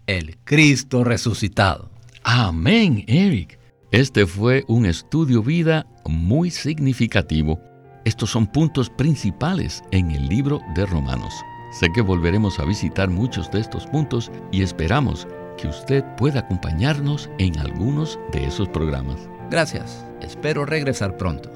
el 0.09 0.37
Cristo 0.45 1.05
resucitado. 1.05 1.89
Amén, 2.25 3.05
Eric. 3.07 3.59
Este 3.93 4.27
fue 4.27 4.65
un 4.67 4.87
estudio 4.87 5.41
vida 5.41 5.87
muy 6.05 6.51
significativo. 6.51 7.61
Estos 8.05 8.31
son 8.31 8.49
puntos 8.49 8.91
principales 8.91 9.85
en 9.93 10.11
el 10.11 10.29
libro 10.29 10.61
de 10.75 10.85
Romanos. 10.85 11.33
Sé 11.79 11.89
que 11.95 12.01
volveremos 12.01 12.59
a 12.59 12.65
visitar 12.65 13.09
muchos 13.09 13.51
de 13.53 13.61
estos 13.61 13.87
puntos 13.87 14.33
y 14.51 14.63
esperamos 14.63 15.29
que 15.57 15.69
usted 15.69 16.05
pueda 16.17 16.41
acompañarnos 16.41 17.31
en 17.39 17.57
algunos 17.59 18.19
de 18.33 18.47
esos 18.47 18.69
programas. 18.69 19.29
Gracias, 19.51 20.05
espero 20.21 20.65
regresar 20.65 21.17
pronto. 21.17 21.51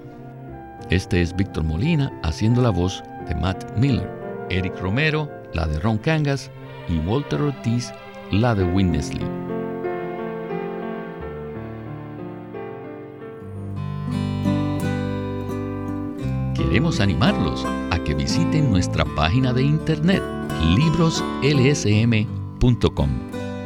Este 0.90 1.20
es 1.20 1.35
Víctor 1.35 1.64
Molina 1.64 2.12
haciendo 2.22 2.62
la 2.62 2.70
voz 2.70 3.03
de 3.29 3.35
Matt 3.35 3.77
Miller, 3.77 4.09
Eric 4.51 4.79
Romero, 4.81 5.31
la 5.53 5.66
de 5.66 5.79
Ron 5.81 5.98
Cangas 5.98 6.51
y 6.88 6.98
Walter 6.98 7.42
Ortiz, 7.42 7.92
la 8.31 8.55
de 8.55 8.64
Winnesley. 8.64 9.27
Queremos 16.55 17.01
animarlos 17.01 17.66
que 18.09 18.14
visiten 18.14 18.70
nuestra 18.70 19.05
página 19.05 19.53
de 19.53 19.62
internet 19.62 20.22
libroslsm.com. 20.74 23.38